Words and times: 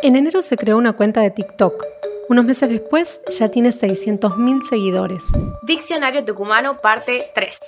En 0.00 0.14
enero 0.14 0.42
se 0.42 0.56
creó 0.56 0.76
una 0.76 0.92
cuenta 0.92 1.22
de 1.22 1.30
TikTok. 1.30 1.84
Unos 2.28 2.44
meses 2.44 2.68
después 2.68 3.20
ya 3.36 3.48
tiene 3.48 3.70
600.000 3.70 4.68
seguidores. 4.68 5.24
Diccionario 5.62 6.24
tucumano 6.24 6.80
parte 6.80 7.30
3. 7.34 7.58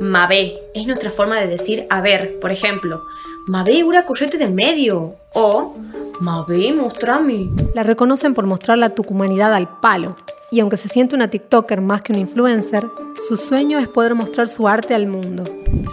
Mabé 0.00 0.54
es 0.72 0.86
nuestra 0.86 1.10
forma 1.10 1.38
de 1.38 1.46
decir 1.46 1.86
a 1.90 2.00
ver, 2.00 2.40
por 2.40 2.52
ejemplo, 2.52 3.02
Mabé 3.48 3.84
una 3.84 4.06
corriente 4.06 4.38
de 4.38 4.48
medio 4.48 5.16
o 5.34 5.74
Mabé 6.20 6.72
mostrame. 6.72 7.50
La 7.74 7.82
reconocen 7.82 8.32
por 8.32 8.46
mostrar 8.46 8.78
la 8.78 8.94
tucumanidad 8.94 9.52
al 9.52 9.68
palo. 9.80 10.16
Y 10.50 10.60
aunque 10.60 10.78
se 10.78 10.88
siente 10.88 11.14
una 11.14 11.28
TikToker 11.28 11.82
más 11.82 12.00
que 12.00 12.12
una 12.12 12.22
influencer, 12.22 12.88
su 13.28 13.36
sueño 13.36 13.78
es 13.78 13.88
poder 13.88 14.14
mostrar 14.14 14.48
su 14.48 14.68
arte 14.68 14.94
al 14.94 15.06
mundo. 15.06 15.44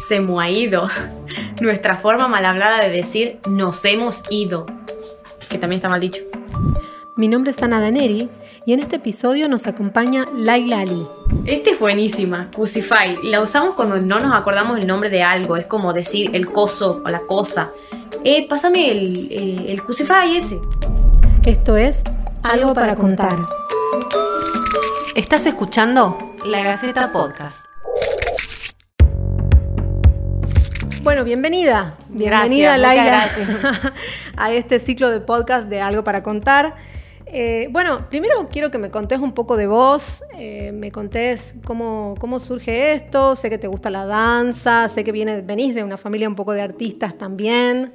Se 0.08 0.22
me 0.22 0.42
ha 0.42 0.50
ido. 0.50 0.88
Nuestra 1.60 1.98
forma 1.98 2.30
mal 2.30 2.46
hablada 2.46 2.80
de 2.82 2.90
decir 2.90 3.40
nos 3.50 3.84
hemos 3.84 4.24
ido. 4.30 4.68
Que 5.56 5.60
también 5.60 5.78
está 5.78 5.88
mal 5.88 6.02
dicho. 6.02 6.22
Mi 7.16 7.30
nombre 7.30 7.52
es 7.52 7.64
Ana 7.64 7.80
Daneri 7.80 8.30
y 8.66 8.74
en 8.74 8.82
este 8.82 8.98
episodio 8.98 9.48
nos 9.48 9.68
acompaña 9.68 10.26
Laila 10.36 10.82
Ali. 10.82 11.08
Esta 11.46 11.70
es 11.70 11.80
buenísima, 11.80 12.52
Cusify. 12.52 13.18
La 13.24 13.40
usamos 13.40 13.74
cuando 13.76 14.02
no 14.02 14.20
nos 14.20 14.36
acordamos 14.36 14.78
el 14.78 14.86
nombre 14.86 15.10
de 15.10 15.24
algo. 15.24 15.56
Es 15.56 15.66
como 15.66 15.94
decir 15.94 16.36
el 16.36 16.52
coso 16.52 17.02
o 17.06 17.10
la 17.10 17.22
cosa. 17.22 17.72
Eh, 18.26 18.46
pásame 18.50 18.92
el, 18.92 19.32
eh, 19.32 19.72
el 19.72 19.82
Cusify 19.82 20.36
ese. 20.36 20.60
Esto 21.46 21.78
es 21.78 22.04
Algo 22.44 22.74
para 22.74 22.98
contar. 22.98 23.38
Estás 25.16 25.46
escuchando 25.46 26.18
La 26.44 26.64
Gaceta 26.64 27.14
Podcast. 27.14 27.65
Bueno, 31.06 31.24
bienvenida. 31.24 32.00
Bienvenida, 32.10 32.80
Laila, 32.80 33.30
a 34.38 34.52
este 34.52 34.80
ciclo 34.80 35.12
de 35.12 35.20
podcast 35.20 35.70
de 35.70 35.80
Algo 35.80 36.04
para 36.04 36.24
contar. 36.24 36.74
Eh, 37.28 37.68
bueno, 37.70 38.10
primero 38.10 38.50
quiero 38.52 38.72
que 38.72 38.80
me 38.80 38.90
contés 38.90 39.20
un 39.20 39.32
poco 39.32 39.56
de 39.56 39.68
vos, 39.68 40.24
eh, 40.34 40.72
me 40.72 40.92
contés 40.92 41.54
cómo, 41.64 42.16
cómo, 42.20 42.40
surge 42.40 42.94
esto, 42.94 43.36
sé 43.36 43.52
que 43.52 43.60
te 43.60 43.68
gusta 43.68 43.92
la 43.92 44.08
danza, 44.08 44.90
sé 44.90 45.04
que 45.04 45.12
viene, 45.12 45.42
venís 45.42 45.76
de 45.76 45.84
una 45.84 45.98
familia 45.98 46.28
un 46.28 46.36
poco 46.36 46.54
de 46.54 46.64
artistas 46.64 47.16
también. 47.20 47.94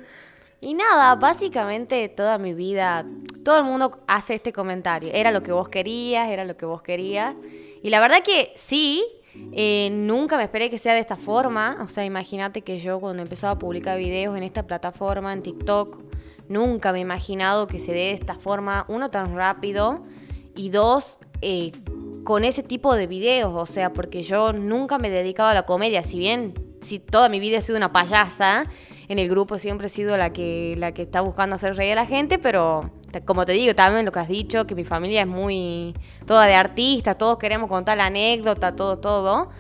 Y 0.61 0.75
nada, 0.75 1.17
básicamente 1.17 2.09
toda 2.11 2.39
mi 2.39 2.55
vida, 2.55 3.05
todo 3.45 3.59
el 3.59 3.65
mundo 3.65 4.05
hace 4.07 4.37
este 4.37 4.53
comentario, 4.53 5.11
era 5.13 5.33
lo 5.33 5.43
que 5.43 5.51
vos 5.51 5.69
querías, 5.69 6.31
era 6.31 6.45
lo 6.45 6.57
que 6.57 6.65
vos 6.65 6.81
querías. 6.81 7.35
Y 7.83 7.91
la 7.91 7.99
verdad 7.99 8.23
que 8.23 8.53
sí, 8.55 9.05
eh, 9.53 9.91
nunca 9.93 10.37
me 10.37 10.45
esperé 10.45 10.71
que 10.71 10.79
sea 10.79 10.95
de 10.95 11.01
esta 11.01 11.17
forma, 11.17 11.79
o 11.85 11.89
sea, 11.89 12.05
imagínate 12.05 12.63
que 12.63 12.81
yo 12.81 13.01
cuando 13.01 13.23
empezaba 13.23 13.53
a 13.53 13.59
publicar 13.59 13.99
videos 13.99 14.37
en 14.37 14.43
esta 14.43 14.67
plataforma, 14.67 15.33
en 15.33 15.43
TikTok, 15.43 16.11
Nunca 16.51 16.91
me 16.91 16.99
he 16.99 17.03
imaginado 17.03 17.69
que 17.69 17.79
se 17.79 17.93
dé 17.93 18.01
de 18.01 18.13
esta 18.15 18.35
forma, 18.35 18.85
uno, 18.89 19.09
tan 19.09 19.37
rápido. 19.37 20.03
Y 20.57 20.71
dos, 20.71 21.17
eh, 21.43 21.71
con 22.25 22.43
ese 22.43 22.65
tipo 22.65 22.97
de 22.97 23.07
videos, 23.07 23.53
o 23.55 23.67
sea, 23.67 23.93
porque 23.93 24.25
yo 24.25 24.53
nunca 24.53 24.99
me 24.99 25.07
he 25.07 25.11
dedicado 25.13 25.49
a 25.49 25.55
la 25.55 25.63
comedia, 25.63 26.03
si 26.03 26.19
bien 26.19 26.55
si 26.81 26.99
toda 26.99 27.29
mi 27.29 27.39
vida 27.39 27.59
he 27.59 27.63
sido 27.63 27.77
una 27.77 27.93
payasa, 27.93 28.67
en 29.07 29.21
el 29.21 29.29
grupo 29.29 29.59
siempre 29.59 29.87
he 29.87 29.91
sido 29.91 30.17
la 30.17 30.33
que, 30.33 30.75
la 30.77 30.91
que 30.91 31.03
está 31.03 31.21
buscando 31.21 31.55
hacer 31.55 31.77
reír 31.77 31.93
a 31.93 32.03
la 32.03 32.07
gente, 32.07 32.41
pero 32.41 32.91
como 33.25 33.45
te 33.45 33.53
digo, 33.53 33.75
también 33.75 34.05
lo 34.05 34.13
que 34.13 34.21
has 34.21 34.29
dicho, 34.29 34.65
que 34.65 34.75
mi 34.75 34.85
familia 34.85 35.23
es 35.23 35.27
muy 35.27 35.95
toda 36.27 36.47
de 36.47 36.55
artistas, 36.55 37.19
todos 37.19 37.39
queremos 37.39 37.69
contar 37.69 37.97
la 37.97 38.07
anécdota, 38.07 38.77
todo, 38.77 38.99
todo. 38.99 39.51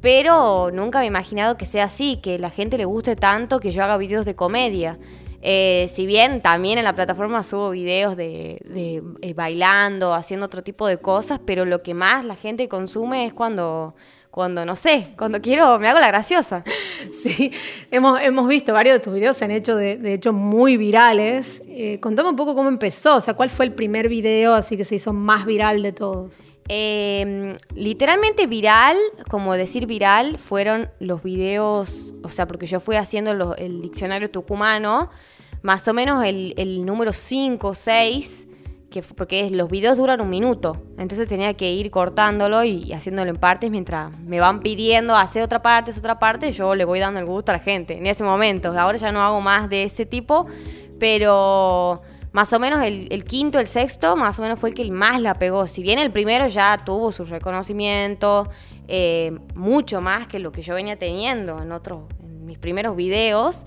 Pero 0.00 0.70
nunca 0.72 0.98
me 0.98 1.04
he 1.04 1.08
imaginado 1.08 1.56
que 1.56 1.66
sea 1.66 1.84
así, 1.84 2.16
que 2.16 2.38
la 2.38 2.50
gente 2.50 2.76
le 2.76 2.84
guste 2.84 3.14
tanto 3.14 3.60
que 3.60 3.70
yo 3.70 3.84
haga 3.84 3.96
videos 3.96 4.24
de 4.24 4.34
comedia. 4.34 4.98
Eh, 5.44 5.86
si 5.88 6.06
bien 6.06 6.40
también 6.40 6.78
en 6.78 6.84
la 6.84 6.94
plataforma 6.94 7.42
subo 7.42 7.70
videos 7.70 8.16
de, 8.16 8.60
eh, 9.22 9.34
bailando, 9.34 10.14
haciendo 10.14 10.46
otro 10.46 10.62
tipo 10.62 10.86
de 10.86 10.98
cosas, 10.98 11.40
pero 11.44 11.64
lo 11.64 11.80
que 11.80 11.94
más 11.94 12.24
la 12.24 12.36
gente 12.36 12.68
consume 12.68 13.26
es 13.26 13.32
cuando, 13.32 13.94
cuando 14.32 14.64
no 14.64 14.76
sé, 14.76 15.08
cuando 15.18 15.42
quiero, 15.42 15.78
me 15.78 15.88
hago 15.88 16.00
la 16.00 16.08
graciosa. 16.08 16.64
Sí, 17.22 17.52
hemos, 17.90 18.20
hemos 18.20 18.48
visto 18.48 18.72
varios 18.72 18.94
de 18.94 19.00
tus 19.00 19.12
videos, 19.12 19.36
se 19.36 19.44
han 19.44 19.50
hecho 19.50 19.76
de, 19.76 20.12
hecho 20.12 20.32
muy 20.32 20.76
virales. 20.76 21.62
Eh, 21.68 21.98
contame 22.00 22.30
un 22.30 22.36
poco 22.36 22.54
cómo 22.54 22.68
empezó, 22.68 23.16
o 23.16 23.20
sea, 23.20 23.34
cuál 23.34 23.50
fue 23.50 23.64
el 23.66 23.72
primer 23.72 24.08
video 24.08 24.54
así 24.54 24.76
que 24.76 24.84
se 24.84 24.96
hizo 24.96 25.12
más 25.12 25.44
viral 25.46 25.82
de 25.82 25.92
todos. 25.92 26.38
Em, 26.68 27.56
literalmente 27.74 28.46
viral, 28.46 28.96
como 29.28 29.54
decir 29.54 29.86
viral, 29.86 30.38
fueron 30.38 30.90
los 30.98 31.22
videos, 31.22 32.12
o 32.24 32.28
sea, 32.28 32.46
porque 32.46 32.66
yo 32.66 32.80
fui 32.80 32.96
haciendo 32.96 33.54
el 33.56 33.82
diccionario 33.82 34.30
tucumano, 34.30 35.10
más 35.62 35.86
o 35.86 35.92
menos 35.92 36.24
el, 36.24 36.84
número 36.86 37.12
5 37.12 37.68
o 37.68 37.74
6, 37.74 38.48
que, 38.92 39.02
porque 39.02 39.50
los 39.50 39.68
videos 39.68 39.96
duran 39.96 40.20
un 40.20 40.30
minuto, 40.30 40.80
entonces 40.98 41.26
tenía 41.26 41.52
que 41.54 41.72
ir 41.72 41.90
cortándolo 41.90 42.62
y, 42.62 42.92
haciéndolo 42.92 43.30
en 43.30 43.36
partes 43.36 43.68
mientras 43.72 44.16
me 44.20 44.38
van 44.38 44.60
pidiendo 44.60 45.16
hacer 45.16 45.42
otra 45.42 45.60
parte, 45.60 45.90
hacer 45.90 46.02
otra 46.02 46.20
parte, 46.20 46.52
yo 46.52 46.76
le 46.76 46.84
voy 46.84 47.00
dando 47.00 47.18
el 47.18 47.26
gusto 47.26 47.50
a 47.50 47.56
la 47.56 47.62
gente 47.62 47.98
en 47.98 48.06
ese 48.06 48.22
momento. 48.22 48.78
Ahora 48.78 48.96
ya 48.96 49.10
no 49.10 49.20
hago 49.20 49.40
más 49.40 49.68
de 49.68 49.82
ese 49.82 50.06
tipo, 50.06 50.46
pero 51.00 52.00
más 52.32 52.52
o 52.52 52.58
menos 52.60 52.82
el, 52.82 53.24
quinto, 53.24 53.58
el 53.58 53.66
sexto, 53.66 54.14
más 54.14 54.38
o 54.38 54.42
menos 54.42 54.60
fue 54.60 54.68
el 54.68 54.74
que 54.74 54.88
más 54.90 55.20
la 55.20 55.34
pegó. 55.34 55.66
Si 55.66 55.82
bien 55.82 55.98
el 55.98 56.12
primero 56.12 56.46
ya 56.46 56.78
tuvo 56.84 57.10
su 57.10 57.24
reconocimiento, 57.24 58.48
eh, 58.86 59.36
mucho 59.54 60.00
más 60.00 60.28
que 60.28 60.38
lo 60.38 60.52
que 60.52 60.62
yo 60.62 60.74
venía 60.74 60.96
teniendo 60.96 61.60
en 61.60 61.72
otros, 61.72 62.04
en 62.22 62.46
mis 62.46 62.58
primeros 62.58 62.94
videos. 62.94 63.64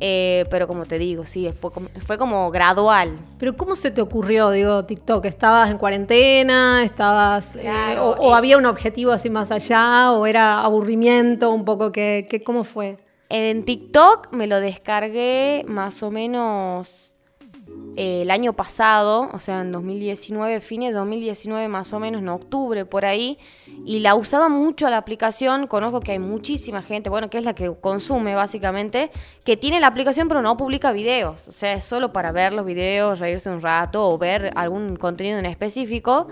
Eh, 0.00 0.44
pero 0.50 0.66
como 0.66 0.84
te 0.84 0.98
digo, 0.98 1.24
sí, 1.24 1.50
fue 1.58 1.70
como, 1.70 1.88
fue 2.04 2.18
como 2.18 2.50
gradual. 2.50 3.18
Pero 3.38 3.56
¿cómo 3.56 3.76
se 3.76 3.90
te 3.90 4.00
ocurrió, 4.00 4.50
digo, 4.50 4.84
TikTok? 4.84 5.24
¿Estabas 5.24 5.70
en 5.70 5.78
cuarentena? 5.78 6.84
¿Estabas... 6.84 7.56
Eh, 7.56 7.96
o, 7.98 8.34
había 8.34 8.58
un 8.58 8.66
objetivo 8.66 9.12
así 9.12 9.30
más 9.30 9.50
allá? 9.50 10.12
¿O 10.12 10.26
era 10.26 10.62
aburrimiento 10.62 11.50
un 11.50 11.64
poco? 11.64 11.92
que, 11.92 12.42
¿Cómo 12.44 12.64
fue? 12.64 12.98
En 13.28 13.64
TikTok 13.64 14.32
me 14.32 14.46
lo 14.46 14.60
descargué 14.60 15.64
más 15.66 16.02
o 16.02 16.10
menos 16.10 17.05
eh, 17.96 18.22
el 18.22 18.30
año 18.30 18.54
pasado, 18.54 19.30
o 19.32 19.38
sea, 19.38 19.60
en 19.60 19.72
2019, 19.72 20.60
fines 20.60 20.90
de 20.90 20.98
2019 20.98 21.68
más 21.68 21.92
o 21.92 22.00
menos, 22.00 22.20
en 22.20 22.28
octubre 22.28 22.84
por 22.84 23.04
ahí, 23.04 23.38
y 23.84 24.00
la 24.00 24.14
usaba 24.14 24.48
mucho 24.48 24.90
la 24.90 24.98
aplicación, 24.98 25.66
conozco 25.66 26.00
que 26.00 26.12
hay 26.12 26.18
muchísima 26.18 26.82
gente, 26.82 27.08
bueno, 27.08 27.30
que 27.30 27.38
es 27.38 27.44
la 27.44 27.54
que 27.54 27.72
consume 27.80 28.34
básicamente, 28.34 29.10
que 29.44 29.56
tiene 29.56 29.80
la 29.80 29.86
aplicación 29.86 30.28
pero 30.28 30.42
no 30.42 30.56
publica 30.56 30.92
videos, 30.92 31.48
o 31.48 31.52
sea, 31.52 31.74
es 31.74 31.84
solo 31.84 32.12
para 32.12 32.32
ver 32.32 32.52
los 32.52 32.66
videos, 32.66 33.18
reírse 33.18 33.48
un 33.48 33.60
rato 33.60 34.08
o 34.08 34.18
ver 34.18 34.50
algún 34.56 34.96
contenido 34.96 35.38
en 35.38 35.46
específico. 35.46 36.28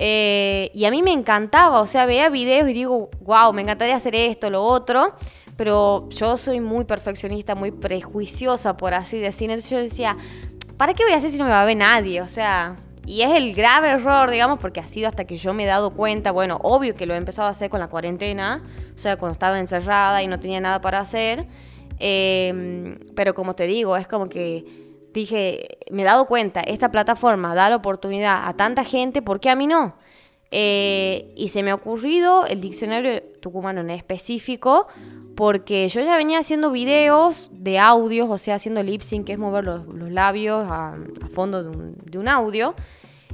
Eh, 0.00 0.70
y 0.74 0.84
a 0.84 0.92
mí 0.92 1.02
me 1.02 1.12
encantaba, 1.12 1.80
o 1.80 1.86
sea, 1.86 2.06
veía 2.06 2.28
videos 2.28 2.68
y 2.68 2.72
digo, 2.72 3.10
wow, 3.20 3.52
me 3.52 3.62
encantaría 3.62 3.96
hacer 3.96 4.14
esto, 4.14 4.48
lo 4.48 4.62
otro, 4.62 5.14
pero 5.56 6.08
yo 6.10 6.36
soy 6.36 6.60
muy 6.60 6.84
perfeccionista, 6.84 7.56
muy 7.56 7.72
prejuiciosa, 7.72 8.76
por 8.76 8.94
así 8.94 9.18
decir. 9.18 9.50
Entonces 9.50 9.70
yo 9.70 9.78
decía, 9.78 10.16
¿para 10.78 10.94
qué 10.94 11.02
voy 11.04 11.12
a 11.12 11.16
hacer 11.16 11.30
si 11.30 11.36
no 11.36 11.44
me 11.44 11.50
va 11.50 11.62
a 11.62 11.66
ver 11.66 11.76
nadie? 11.76 12.22
O 12.22 12.28
sea, 12.28 12.76
y 13.04 13.22
es 13.22 13.32
el 13.32 13.52
grave 13.52 13.88
error, 13.88 14.30
digamos, 14.30 14.58
porque 14.58 14.80
ha 14.80 14.86
sido 14.86 15.08
hasta 15.08 15.24
que 15.24 15.36
yo 15.36 15.52
me 15.52 15.64
he 15.64 15.66
dado 15.66 15.90
cuenta, 15.90 16.30
bueno, 16.30 16.58
obvio 16.62 16.94
que 16.94 17.04
lo 17.04 17.14
he 17.14 17.16
empezado 17.16 17.48
a 17.48 17.50
hacer 17.50 17.68
con 17.68 17.80
la 17.80 17.88
cuarentena, 17.88 18.62
o 18.94 18.98
sea, 18.98 19.16
cuando 19.16 19.32
estaba 19.32 19.58
encerrada 19.58 20.22
y 20.22 20.28
no 20.28 20.38
tenía 20.38 20.60
nada 20.60 20.80
para 20.80 21.00
hacer, 21.00 21.46
em, 21.98 22.98
pero 23.14 23.34
como 23.34 23.54
te 23.54 23.66
digo, 23.66 23.96
es 23.96 24.06
como 24.06 24.28
que 24.28 24.64
dije, 25.12 25.78
me 25.90 26.02
he 26.02 26.04
dado 26.04 26.26
cuenta, 26.26 26.60
esta 26.60 26.90
plataforma 26.90 27.54
da 27.54 27.70
la 27.70 27.76
oportunidad 27.76 28.46
a 28.46 28.54
tanta 28.54 28.84
gente, 28.84 29.20
¿por 29.20 29.40
qué 29.40 29.50
a 29.50 29.56
mí 29.56 29.66
no? 29.66 29.94
Eh, 30.50 31.30
y 31.36 31.48
se 31.48 31.62
me 31.62 31.70
ha 31.70 31.74
ocurrido 31.74 32.46
el 32.46 32.60
diccionario 32.60 33.22
tucumano 33.40 33.80
en 33.80 33.90
específico, 33.90 34.86
porque 35.36 35.88
yo 35.88 36.00
ya 36.00 36.16
venía 36.16 36.38
haciendo 36.38 36.70
videos 36.70 37.50
de 37.52 37.78
audios, 37.78 38.28
o 38.30 38.38
sea, 38.38 38.56
haciendo 38.56 38.82
lip 38.82 39.02
sync, 39.02 39.26
que 39.26 39.34
es 39.34 39.38
mover 39.38 39.64
los, 39.64 40.10
labios 40.10 40.66
a, 40.70 40.94
fondo 41.34 41.62
de 41.62 42.18
un, 42.18 42.28
audio. 42.28 42.74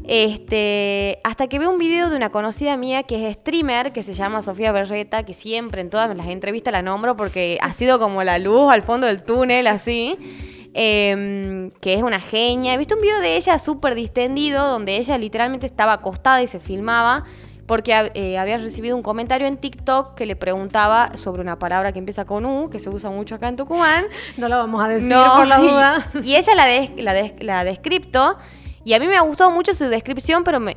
Este, 0.07 1.21
hasta 1.25 1.47
que 1.47 1.59
veo 1.59 1.71
un 1.71 1.79
video 1.79 2.11
de 2.11 2.17
una 2.17 2.29
conocida 2.29 2.77
mía 2.77 3.05
que 3.05 3.31
es 3.31 3.39
streamer, 3.39 3.93
que 3.93 4.03
se 4.03 4.13
llama 4.13 4.43
Sofía 4.43 4.71
Berreta, 4.73 5.23
que 5.23 5.33
siempre 5.33 5.81
en 5.81 5.89
todas 5.89 6.15
las 6.15 6.27
entrevistas 6.27 6.73
la 6.73 6.83
nombro 6.83 7.17
porque 7.17 7.59
ha 7.63 7.73
sido 7.73 7.99
como 7.99 8.23
la 8.23 8.39
luz 8.39 8.71
al 8.71 8.83
fondo 8.83 9.07
del 9.07 9.23
túnel, 9.23 9.67
así. 9.67 10.19
Em, 10.77 11.71
que 11.81 11.95
es 11.95 12.03
una 12.03 12.21
genia. 12.21 12.75
He 12.75 12.79
visto 12.79 12.97
un 12.97 13.01
video 13.01 13.21
de 13.21 13.37
ella 13.37 13.61
súper 13.61 13.95
distendido, 13.95 14.67
donde 14.67 14.97
ella 14.97 15.17
literalmente 15.19 15.67
estaba 15.67 15.93
acostada 15.93 16.43
y 16.43 16.49
se 16.49 16.59
filmaba 16.59 17.25
porque 17.67 18.11
eh, 18.15 18.37
había 18.39 18.59
recibido 18.59 18.97
un 18.97 19.03
comentario 19.03 19.47
en 19.47 19.57
TikTok 19.57 20.15
que 20.15 20.27
le 20.27 20.37
preguntaba 20.37 21.17
sobre 21.17 21.41
una 21.41 21.59
palabra 21.59 21.93
que 21.93 21.99
empieza 21.99 22.25
con 22.25 22.45
U, 22.45 22.69
que 22.71 22.79
se 22.79 22.91
usa 22.91 23.09
mucho 23.09 23.37
acá 23.37 23.49
en 23.49 23.57
Tucumán. 23.57 24.05
No 24.37 24.49
la 24.49 24.57
vamos 24.57 24.85
a 24.85 24.89
decir 24.89 25.15
por 25.37 25.47
la 25.47 25.59
duda. 25.59 26.07
Y, 26.23 26.35
ella 26.35 26.55
la, 26.55 26.67
la, 26.97 27.31
la 27.41 27.65
descripto, 27.65 28.37
y 28.85 28.93
a 28.93 29.01
mí 29.01 29.07
me 29.07 29.17
ha 29.17 29.23
gustado 29.23 29.51
mucho 29.51 29.73
su 29.73 29.85
descripción, 29.85 30.45
pero 30.45 30.61
me, 30.61 30.75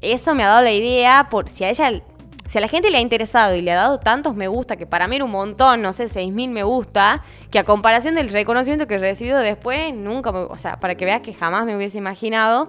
eso 0.00 0.34
me 0.34 0.44
ha 0.44 0.48
dado 0.48 0.62
la 0.62 0.72
idea, 0.72 1.28
por 1.30 1.48
si 1.48 1.64
a 1.64 1.70
ella 1.70 2.02
si 2.50 2.58
a 2.58 2.60
la 2.60 2.66
gente 2.66 2.90
le 2.90 2.98
ha 2.98 3.00
interesado 3.00 3.54
y 3.54 3.62
le 3.62 3.70
ha 3.70 3.76
dado 3.76 4.00
tantos 4.00 4.34
me 4.34 4.48
gusta, 4.48 4.74
que 4.74 4.84
para 4.84 5.06
mí 5.06 5.14
era 5.14 5.24
un 5.24 5.30
montón, 5.30 5.82
no 5.82 5.92
sé, 5.92 6.06
6.000 6.06 6.50
me 6.50 6.64
gusta, 6.64 7.22
que 7.48 7.60
a 7.60 7.64
comparación 7.64 8.16
del 8.16 8.28
reconocimiento 8.28 8.88
que 8.88 8.94
he 8.94 8.98
recibido 8.98 9.38
después, 9.38 9.94
nunca, 9.94 10.30
o 10.30 10.58
sea, 10.58 10.80
para 10.80 10.96
que 10.96 11.04
veas 11.04 11.20
que 11.20 11.32
jamás 11.32 11.64
me 11.64 11.76
hubiese 11.76 11.98
imaginado. 11.98 12.68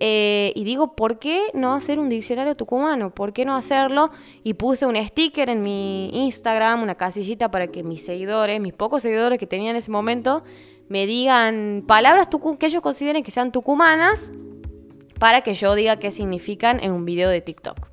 Eh, 0.00 0.54
y 0.56 0.64
digo, 0.64 0.96
¿por 0.96 1.18
qué 1.18 1.42
no 1.52 1.74
hacer 1.74 1.98
un 1.98 2.08
diccionario 2.08 2.56
tucumano? 2.56 3.10
¿Por 3.10 3.34
qué 3.34 3.44
no 3.44 3.54
hacerlo? 3.54 4.10
Y 4.44 4.54
puse 4.54 4.86
un 4.86 4.96
sticker 4.96 5.50
en 5.50 5.62
mi 5.62 6.08
Instagram, 6.24 6.82
una 6.82 6.94
casillita 6.94 7.50
para 7.50 7.66
que 7.66 7.82
mis 7.82 8.06
seguidores, 8.06 8.62
mis 8.62 8.72
pocos 8.72 9.02
seguidores 9.02 9.38
que 9.38 9.46
tenía 9.46 9.72
en 9.72 9.76
ese 9.76 9.90
momento, 9.90 10.42
me 10.88 11.06
digan 11.06 11.84
palabras 11.86 12.28
que 12.58 12.66
ellos 12.66 12.80
consideren 12.80 13.22
que 13.22 13.30
sean 13.30 13.52
tucumanas 13.52 14.32
para 15.18 15.42
que 15.42 15.52
yo 15.52 15.74
diga 15.74 15.98
qué 15.98 16.10
significan 16.10 16.82
en 16.82 16.92
un 16.92 17.04
video 17.04 17.28
de 17.28 17.42
TikTok. 17.42 17.91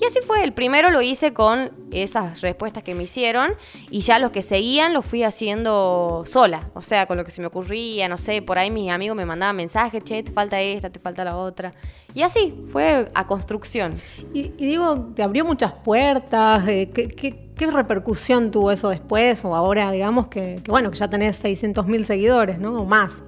Y 0.00 0.04
así 0.04 0.20
fue, 0.20 0.44
el 0.44 0.52
primero 0.52 0.90
lo 0.90 1.00
hice 1.00 1.32
con 1.32 1.70
esas 1.90 2.40
respuestas 2.42 2.82
que 2.82 2.94
me 2.94 3.04
hicieron 3.04 3.54
y 3.90 4.00
ya 4.00 4.18
los 4.18 4.30
que 4.30 4.42
seguían 4.42 4.92
los 4.92 5.06
fui 5.06 5.22
haciendo 5.22 6.24
sola, 6.26 6.68
o 6.74 6.82
sea, 6.82 7.06
con 7.06 7.16
lo 7.16 7.24
que 7.24 7.30
se 7.30 7.40
me 7.40 7.46
ocurría, 7.46 8.08
no 8.08 8.18
sé, 8.18 8.42
por 8.42 8.58
ahí 8.58 8.70
mis 8.70 8.90
amigos 8.90 9.16
me 9.16 9.24
mandaban 9.24 9.56
mensajes, 9.56 10.04
che, 10.04 10.22
te 10.22 10.32
falta 10.32 10.60
esta, 10.60 10.90
te 10.90 11.00
falta 11.00 11.24
la 11.24 11.36
otra. 11.36 11.72
Y 12.14 12.22
así, 12.22 12.54
fue 12.72 13.10
a 13.14 13.26
construcción. 13.26 13.94
Y, 14.34 14.48
digo, 14.48 15.12
te 15.14 15.22
abrió 15.22 15.44
muchas 15.44 15.78
puertas, 15.78 16.66
eh, 16.68 16.90
¿qué, 16.90 17.70
repercusión 17.70 18.50
tuvo 18.50 18.70
eso 18.70 18.90
después 18.90 19.44
o 19.44 19.54
ahora, 19.54 19.90
digamos, 19.90 20.28
que, 20.28 20.60
que 20.62 20.70
bueno, 20.70 20.90
que 20.90 20.96
ya 20.96 21.08
tenés 21.08 21.36
600 21.38 21.86
mil 21.86 22.04
seguidores, 22.04 22.58
¿no? 22.58 22.82
O 22.82 22.84
más. 22.84 23.22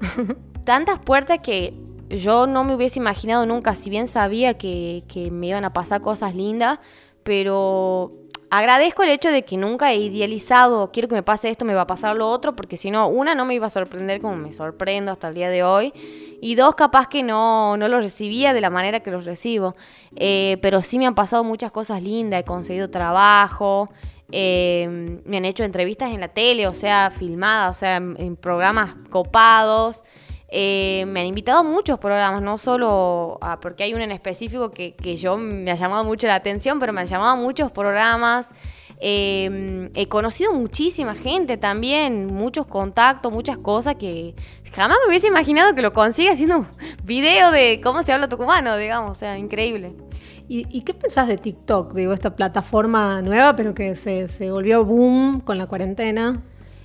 Tantas 0.64 0.98
puertas 0.98 1.40
que 1.40 1.74
yo 2.08 2.46
no 2.46 2.64
me 2.64 2.75
hubiese 2.75 2.99
imaginado 2.99 3.46
nunca, 3.46 3.75
si 3.75 3.90
bien 3.90 4.08
sabía 4.08 4.55
que, 4.55 5.02
me 5.32 5.49
iban 5.49 5.64
a 5.64 5.72
pasar 5.72 6.00
cosas 6.00 6.34
lindas, 6.34 6.78
pero 7.22 8.10
agradezco 8.50 9.02
el 9.02 9.10
hecho 9.10 9.31
de 9.31 9.44
que 9.44 9.56
nunca 9.56 9.93
he 9.93 9.96
idealizado, 9.96 10.90
quiero 10.90 11.08
que 11.08 11.14
me 11.14 11.22
pase 11.22 11.50
esto, 11.50 11.64
me 11.64 11.75
va 11.75 11.82
a 11.82 11.87
pasar 11.87 12.16
lo 12.16 12.28
otro, 12.28 12.55
porque 12.56 12.76
si 12.76 12.90
no, 12.90 13.08
una, 13.08 13.34
no 13.34 13.44
me 13.44 13.55
iba 13.55 13.66
a 13.66 13.70
sorprender 13.70 14.20
como 14.22 14.37
me 14.37 14.52
sorprendo 14.52 15.12
hasta 15.12 15.28
el 15.28 15.34
día 15.34 15.50
de 15.50 15.62
hoy, 15.62 15.93
y 16.40 16.55
dos, 16.55 16.75
capaz 16.75 17.08
que 17.08 17.22
no, 17.22 17.76
no 17.76 17.88
lo 17.88 18.00
recibía 18.00 18.52
de 18.52 18.61
la 18.61 18.70
manera 18.70 19.00
que 19.00 19.11
los 19.11 19.25
recibo, 19.25 19.76
eh, 20.16 20.56
pero 20.62 20.82
sí 20.82 20.99
me 20.99 21.06
han 21.06 21.14
pasado 21.14 21.44
muchas 21.44 21.72
cosas 21.72 22.02
lindas, 22.02 22.40
he 22.40 22.44
conseguido 22.44 22.88
trabajo, 22.88 23.90
eh, 24.31 25.20
me 25.25 25.37
han 25.37 25.44
hecho 25.44 25.64
entrevistas 25.64 26.12
en 26.12 26.20
la 26.20 26.28
tele, 26.28 26.66
o 26.66 26.75
sea, 26.75 27.11
filmadas, 27.11 27.76
o 27.76 27.78
sea, 27.78 27.96
en 27.96 28.37
programas 28.37 28.94
copados. 29.11 30.02
Eh, 30.50 31.04
me 31.08 31.20
han 31.20 31.26
invitado 31.26 31.58
a 31.58 31.62
muchos 31.62 31.98
programas, 31.98 32.40
no 32.40 32.56
solo 32.56 33.38
porque 33.60 33.84
hay 33.84 33.92
uno 33.92 34.04
en 34.04 34.12
específico 34.12 34.70
que, 34.70 35.16
yo 35.16 35.36
me 35.36 35.70
ha 35.70 35.74
llamado 35.74 36.04
mucho 36.04 36.26
la 36.26 36.36
atención, 36.36 36.80
pero 36.80 36.92
me 36.92 37.02
han 37.02 37.06
llamado 37.06 37.32
a 37.32 37.36
muchos 37.36 37.70
programas. 37.70 38.48
Eh, 39.00 39.90
he 39.94 40.08
conocido 40.08 40.52
muchísima 40.52 41.14
gente 41.14 41.56
también, 41.56 42.26
muchos 42.26 42.66
contactos, 42.66 43.32
muchas 43.32 43.58
cosas 43.58 43.94
que 43.94 44.34
jamás 44.74 44.98
me 45.04 45.10
hubiese 45.10 45.28
imaginado 45.28 45.74
que 45.74 45.82
lo 45.82 45.92
consiga 45.92 46.32
haciendo 46.32 46.58
un 46.58 46.66
video 47.04 47.52
de 47.52 47.80
cómo 47.82 48.02
se 48.02 48.12
habla 48.12 48.28
tucumano, 48.28 48.76
digamos, 48.76 49.12
o 49.12 49.14
sea, 49.14 49.38
increíble. 49.38 49.94
¿Y, 50.50 50.80
qué 50.80 50.94
pensás 50.94 51.28
de 51.28 51.36
TikTok? 51.36 51.92
Digo, 51.92 52.14
esta 52.14 52.34
plataforma 52.34 53.20
nueva, 53.20 53.54
pero 53.54 53.74
que 53.74 53.94
se, 53.96 54.30
se 54.30 54.50
volvió 54.50 54.82
boom 54.82 55.40
con 55.40 55.58
la 55.58 55.66
cuarentena. 55.66 56.42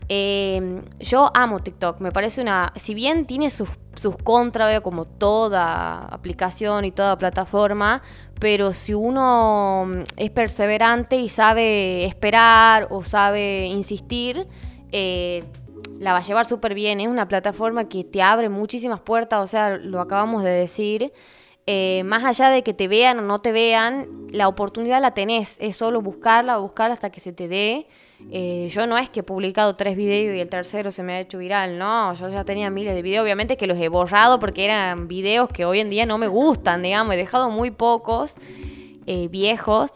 Em, 0.10 0.82
yo 1.00 1.32
amo 1.34 1.60
TikTok, 1.60 2.00
me 2.02 2.12
parece 2.12 2.42
una, 2.42 2.74
si 2.76 2.94
bien 2.94 3.26
tiene 3.26 3.50
sus, 3.50 3.70
sus 3.96 4.18
contras, 4.18 4.82
como 4.82 5.06
toda 5.06 6.06
aplicación 6.08 6.86
y 6.86 6.92
toda 6.92 7.18
plataforma, 7.18 8.02
pero 8.40 8.74
si 8.74 8.94
uno 8.94 9.86
mm, 9.88 10.04
es 10.18 10.32
perseverante 10.32 11.16
y 11.16 11.30
sabe 11.30 12.06
esperar 12.06 12.88
o 12.90 13.04
sabe 13.04 13.66
insistir, 13.68 14.48
eh, 14.92 15.44
la 16.00 16.12
va 16.14 16.20
a 16.20 16.24
llevar 16.24 16.46
súper 16.46 16.74
bien. 16.74 17.00
Es 17.00 17.08
una 17.08 17.28
plataforma 17.28 17.88
que 17.88 18.04
te 18.04 18.22
abre 18.22 18.50
muchísimas 18.50 19.00
puertas, 19.00 19.42
o 19.42 19.48
sea, 19.48 19.78
lo 19.78 20.02
acabamos 20.02 20.44
de 20.44 20.50
decir. 20.50 21.14
Eh, 21.66 22.04
más 22.04 22.26
allá 22.26 22.50
de 22.50 22.62
que 22.62 22.74
te 22.74 22.90
vean 22.90 23.20
o 23.20 23.22
no 23.22 23.40
te 23.40 23.54
vean, 23.54 24.08
la 24.32 24.50
oportunidad 24.50 25.02
la 25.02 25.12
tenés, 25.12 25.56
es 25.62 25.78
solo 25.78 26.02
buscarla, 26.02 26.58
buscarla 26.58 26.94
hasta 26.94 27.10
que 27.10 27.22
se 27.22 27.32
te 27.32 27.48
dé. 27.48 27.88
Eh, 28.32 28.68
yo 28.70 28.86
no 28.86 28.98
es 28.98 29.10
que 29.10 29.22
he 29.22 29.24
publicado 29.24 29.74
tres 29.76 29.96
videos 29.96 30.36
y 30.36 30.42
el 30.42 30.50
tercero 30.50 30.92
se 30.92 31.04
me 31.04 31.14
ha 31.14 31.20
hecho 31.22 31.38
viral, 31.38 31.78
no, 31.78 32.14
yo 32.16 32.30
ya 32.30 32.44
tenía 32.44 32.70
miles 32.70 32.96
de 32.96 33.02
videos, 33.02 33.24
obviamente 33.24 33.56
que 33.56 33.68
los 33.68 33.78
he 33.78 33.88
borrado 33.88 34.40
porque 34.40 34.66
eran 34.66 35.08
videos 35.08 35.50
que 35.50 35.64
hoy 35.64 35.80
en 35.80 35.90
día 35.90 36.06
no 36.06 36.18
me 36.18 36.28
gustan, 36.28 36.82
digamos, 36.82 37.14
he 37.14 37.18
dejado 37.18 37.50
muy 37.50 37.72
pocos 37.72 38.34
eh, 39.06 39.28
viejos. 39.30 39.92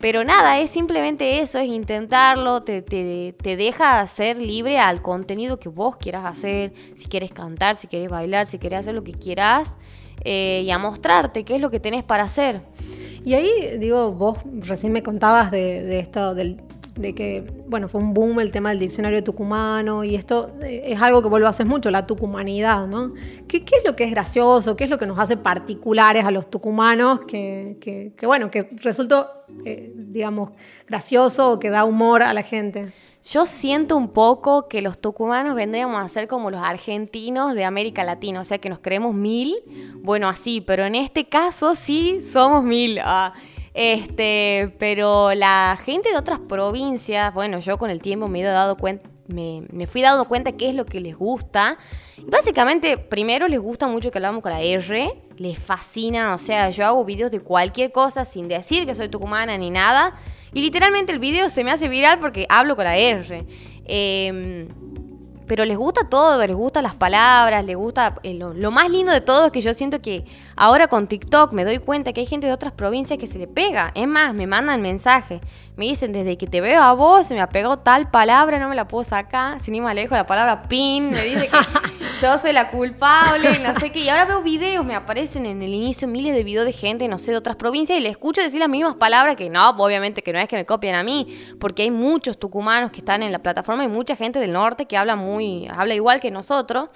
Pero 0.00 0.22
nada, 0.22 0.60
es 0.60 0.70
simplemente 0.70 1.40
eso, 1.40 1.58
es 1.58 1.66
intentarlo, 1.66 2.60
te, 2.60 2.82
te, 2.82 3.34
te, 3.42 3.56
deja 3.56 4.06
ser 4.06 4.36
libre 4.36 4.78
al 4.78 5.02
contenido 5.02 5.58
que 5.58 5.68
vos 5.68 5.96
quieras 5.96 6.24
hacer, 6.24 6.72
si 6.94 7.08
quieres 7.08 7.32
cantar, 7.32 7.74
si 7.74 7.88
quieres 7.88 8.08
bailar, 8.08 8.46
si 8.46 8.60
quieres 8.60 8.78
hacer 8.78 8.94
lo 8.94 9.02
que 9.02 9.10
quieras. 9.10 9.74
Eh, 10.24 10.62
y 10.64 10.70
a 10.70 10.78
mostrarte 10.78 11.44
qué 11.44 11.56
es 11.56 11.60
lo 11.60 11.70
que 11.70 11.80
tenés 11.80 12.04
para 12.04 12.24
hacer. 12.24 12.60
Y 13.24 13.34
ahí, 13.34 13.78
digo, 13.78 14.10
vos 14.12 14.38
recién 14.60 14.92
me 14.92 15.02
contabas 15.02 15.50
de, 15.50 15.98
esto, 15.98 16.34
del, 16.34 16.60
de 16.96 17.14
que, 17.14 17.44
bueno, 17.68 17.88
fue 17.88 18.00
un 18.00 18.14
boom 18.14 18.40
el 18.40 18.52
tema 18.52 18.70
del 18.70 18.78
diccionario 18.78 19.22
tucumano 19.22 20.04
y 20.04 20.14
esto 20.14 20.52
eh, 20.62 20.82
es 20.86 21.02
algo 21.02 21.22
que 21.22 21.28
vos 21.28 21.40
lo 21.40 21.48
haces 21.48 21.66
mucho, 21.66 21.90
la 21.90 22.06
tucumanidad, 22.06 22.86
¿no? 22.86 23.12
¿Qué, 23.46 23.58
es 23.58 23.84
lo 23.84 23.96
que 23.96 24.04
es 24.04 24.10
gracioso? 24.10 24.76
¿Qué 24.76 24.84
es 24.84 24.90
lo 24.90 24.98
que 24.98 25.06
nos 25.06 25.18
hace 25.18 25.36
particulares 25.36 26.24
a 26.24 26.30
los 26.30 26.48
tucumanos? 26.48 27.20
Que, 27.26 27.76
que, 27.80 28.26
bueno, 28.26 28.50
que 28.50 28.68
resultó, 28.82 29.26
eh, 29.64 29.92
digamos, 29.94 30.50
gracioso 30.86 31.52
o 31.52 31.58
que 31.58 31.70
da 31.70 31.84
humor 31.84 32.22
a 32.22 32.32
la 32.32 32.42
gente. 32.42 32.86
Yo 33.24 33.46
siento 33.46 33.96
un 33.96 34.08
poco 34.08 34.68
que 34.68 34.80
los 34.80 35.00
tucumanos 35.00 35.54
vendríamos 35.54 36.02
a 36.02 36.08
ser 36.08 36.28
como 36.28 36.50
los 36.50 36.62
argentinos 36.62 37.54
de 37.54 37.64
América 37.64 38.04
Latina, 38.04 38.40
o 38.40 38.44
sea 38.44 38.58
que 38.58 38.70
nos 38.70 38.78
creemos 38.78 39.14
mil, 39.14 39.56
bueno 39.96 40.28
así, 40.28 40.60
pero 40.60 40.84
en 40.84 40.94
este 40.94 41.24
caso 41.24 41.74
sí 41.74 42.20
somos 42.22 42.62
mil. 42.62 43.00
Ah, 43.02 43.32
este, 43.74 44.74
pero 44.78 45.34
la 45.34 45.78
gente 45.84 46.10
de 46.10 46.16
otras 46.16 46.40
provincias, 46.40 47.34
bueno, 47.34 47.58
yo 47.58 47.76
con 47.76 47.90
el 47.90 48.00
tiempo 48.00 48.28
me 48.28 48.40
he 48.40 48.44
dado 48.44 48.76
cuenta, 48.76 49.10
me, 49.26 49.62
me 49.72 49.86
fui 49.86 50.00
dando 50.00 50.24
cuenta 50.24 50.52
qué 50.52 50.70
es 50.70 50.74
lo 50.74 50.86
que 50.86 51.00
les 51.00 51.16
gusta. 51.16 51.76
básicamente, 52.22 52.96
primero 52.98 53.46
les 53.46 53.60
gusta 53.60 53.88
mucho 53.88 54.10
que 54.10 54.18
hablamos 54.18 54.42
con 54.42 54.52
la 54.52 54.62
R, 54.62 55.12
les 55.36 55.58
fascina, 55.58 56.34
o 56.34 56.38
sea, 56.38 56.70
yo 56.70 56.86
hago 56.86 57.04
videos 57.04 57.30
de 57.30 57.40
cualquier 57.40 57.90
cosa 57.90 58.24
sin 58.24 58.48
decir 58.48 58.86
que 58.86 58.94
soy 58.94 59.08
tucumana 59.08 59.58
ni 59.58 59.70
nada 59.70 60.14
y 60.52 60.62
literalmente 60.62 61.12
el 61.12 61.18
video 61.18 61.50
se 61.50 61.64
me 61.64 61.70
hace 61.70 61.88
viral 61.88 62.18
porque 62.18 62.46
hablo 62.48 62.76
con 62.76 62.84
la 62.84 62.96
R. 62.96 63.44
Em, 63.84 64.68
pero 65.48 65.64
les 65.64 65.76
gusta 65.76 66.08
todo, 66.08 66.46
les 66.46 66.54
gustan 66.54 66.84
las 66.84 66.94
palabras, 66.94 67.64
les 67.64 67.76
gusta... 67.76 68.14
Eh, 68.22 68.34
lo, 68.34 68.70
más 68.70 68.90
lindo 68.90 69.10
de 69.10 69.20
todo 69.20 69.46
es 69.46 69.52
que 69.52 69.60
yo 69.60 69.74
siento 69.74 70.00
que 70.00 70.24
ahora 70.54 70.88
con 70.88 71.08
TikTok 71.08 71.52
me 71.52 71.64
doy 71.64 71.78
cuenta 71.78 72.12
que 72.12 72.20
hay 72.20 72.26
gente 72.26 72.46
de 72.46 72.52
otras 72.52 72.72
provincias 72.72 73.18
que 73.18 73.26
se 73.26 73.38
le 73.38 73.48
pega. 73.48 73.90
Es 73.94 74.06
más, 74.06 74.34
me 74.34 74.46
mandan 74.46 74.82
mensajes. 74.82 75.40
Me 75.76 75.86
dicen, 75.86 76.12
desde 76.12 76.36
que 76.36 76.46
te 76.46 76.60
veo 76.60 76.82
a 76.82 76.92
vos, 76.92 77.26
se 77.26 77.34
me 77.34 77.40
ha 77.40 77.48
pegado 77.48 77.78
tal 77.78 78.10
palabra, 78.10 78.58
no 78.58 78.68
me 78.68 78.74
la 78.74 78.86
puedo 78.88 79.04
sacar. 79.04 79.60
Sin 79.60 79.74
ir 79.74 79.82
más 79.82 79.94
lejos, 79.94 80.16
la 80.16 80.26
palabra 80.26 80.64
pin. 80.64 81.10
Me 81.10 81.24
dice 81.24 81.48
que 81.48 81.56
yo 82.20 82.36
soy 82.36 82.52
la 82.52 82.70
culpable, 82.70 83.58
no 83.60 83.78
sé 83.78 83.90
qué. 83.92 84.00
Y 84.00 84.08
ahora 84.08 84.24
veo 84.24 84.42
videos, 84.42 84.84
me 84.84 84.94
aparecen 84.94 85.46
en 85.46 85.62
el 85.62 85.72
inicio 85.72 86.08
miles 86.08 86.34
de 86.34 86.42
videos 86.42 86.66
de 86.66 86.72
gente, 86.72 87.06
no 87.06 87.16
sé, 87.16 87.30
de 87.30 87.36
otras 87.36 87.56
provincias, 87.56 87.98
y 87.98 88.02
le 88.02 88.08
escucho 88.08 88.40
decir 88.40 88.58
las 88.58 88.68
mismas 88.68 88.96
palabras 88.96 89.36
que 89.36 89.48
no, 89.48 89.70
obviamente 89.70 90.22
que 90.22 90.32
no 90.32 90.40
es 90.40 90.48
que 90.48 90.56
me 90.56 90.66
copian 90.66 90.96
a 90.96 91.02
mí, 91.02 91.28
porque 91.60 91.82
hay 91.82 91.90
muchos 91.90 92.36
tucumanos 92.36 92.90
que 92.90 92.98
están 92.98 93.22
en 93.22 93.30
la 93.30 93.38
plataforma 93.38 93.84
y 93.84 93.88
mucha 93.88 94.16
gente 94.16 94.40
del 94.40 94.52
norte 94.52 94.86
que 94.86 94.96
habla 94.96 95.14
muy, 95.16 95.37
habla 95.70 95.94
igual 95.94 96.20
que 96.20 96.30
nosotros. 96.30 96.90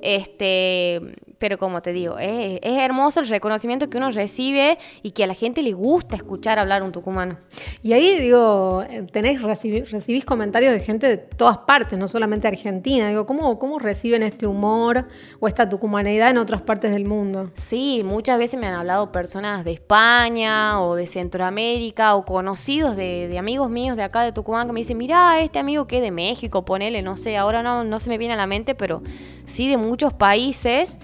Este, 0.00 1.00
pero 1.38 1.58
como 1.58 1.80
te 1.80 1.92
digo, 1.92 2.18
es, 2.18 2.58
hermoso 2.62 3.20
el 3.20 3.28
reconocimiento 3.28 3.88
que 3.88 3.98
uno 3.98 4.10
recibe 4.10 4.78
y 5.02 5.12
que 5.12 5.24
a 5.24 5.26
la 5.26 5.34
gente 5.34 5.62
le 5.62 5.72
gusta 5.72 6.16
escuchar 6.16 6.58
hablar 6.58 6.82
un 6.82 6.92
tucumano. 6.92 7.36
Y 7.82 7.92
ahí 7.92 8.20
digo, 8.20 8.84
tenés, 9.12 9.40
recibís, 9.42 10.24
comentarios 10.24 10.72
de 10.72 10.80
gente 10.80 11.08
de 11.08 11.16
todas 11.16 11.58
partes, 11.58 11.98
no 11.98 12.08
solamente 12.08 12.48
Argentina. 12.48 13.08
Digo, 13.08 13.26
¿cómo, 13.26 13.58
¿cómo 13.58 13.78
reciben 13.78 14.22
este 14.22 14.46
humor 14.46 15.06
o 15.40 15.48
esta 15.48 15.68
tucumanidad 15.68 16.30
en 16.30 16.38
otras 16.38 16.62
partes 16.62 16.92
del 16.92 17.04
mundo? 17.04 17.50
Sí, 17.54 18.02
muchas 18.04 18.38
veces 18.38 18.58
me 18.58 18.66
han 18.66 18.74
hablado 18.74 19.12
personas 19.12 19.64
de 19.64 19.72
España 19.72 20.80
o 20.82 20.94
de 20.94 21.06
Centroamérica 21.06 22.14
o 22.14 22.24
conocidos 22.24 22.96
de, 22.96 23.36
amigos 23.38 23.70
míos 23.70 23.96
de 23.96 24.02
acá 24.02 24.22
de 24.22 24.32
Tucumán 24.32 24.66
que 24.66 24.72
me 24.72 24.80
dicen, 24.80 24.98
mira, 24.98 25.40
este 25.40 25.58
amigo 25.58 25.86
que 25.86 25.98
es 25.98 26.02
de 26.02 26.10
México, 26.10 26.64
ponele, 26.64 27.02
no 27.02 27.16
sé, 27.16 27.36
ahora 27.36 27.62
no, 27.62 27.84
no 27.84 28.00
se 28.00 28.08
me 28.08 28.18
viene 28.18 28.34
a 28.34 28.36
la 28.36 28.46
mente, 28.46 28.74
pero 28.74 29.02
sí 29.46 29.68
de 29.68 29.76
muchos 29.76 30.12
países. 30.12 30.98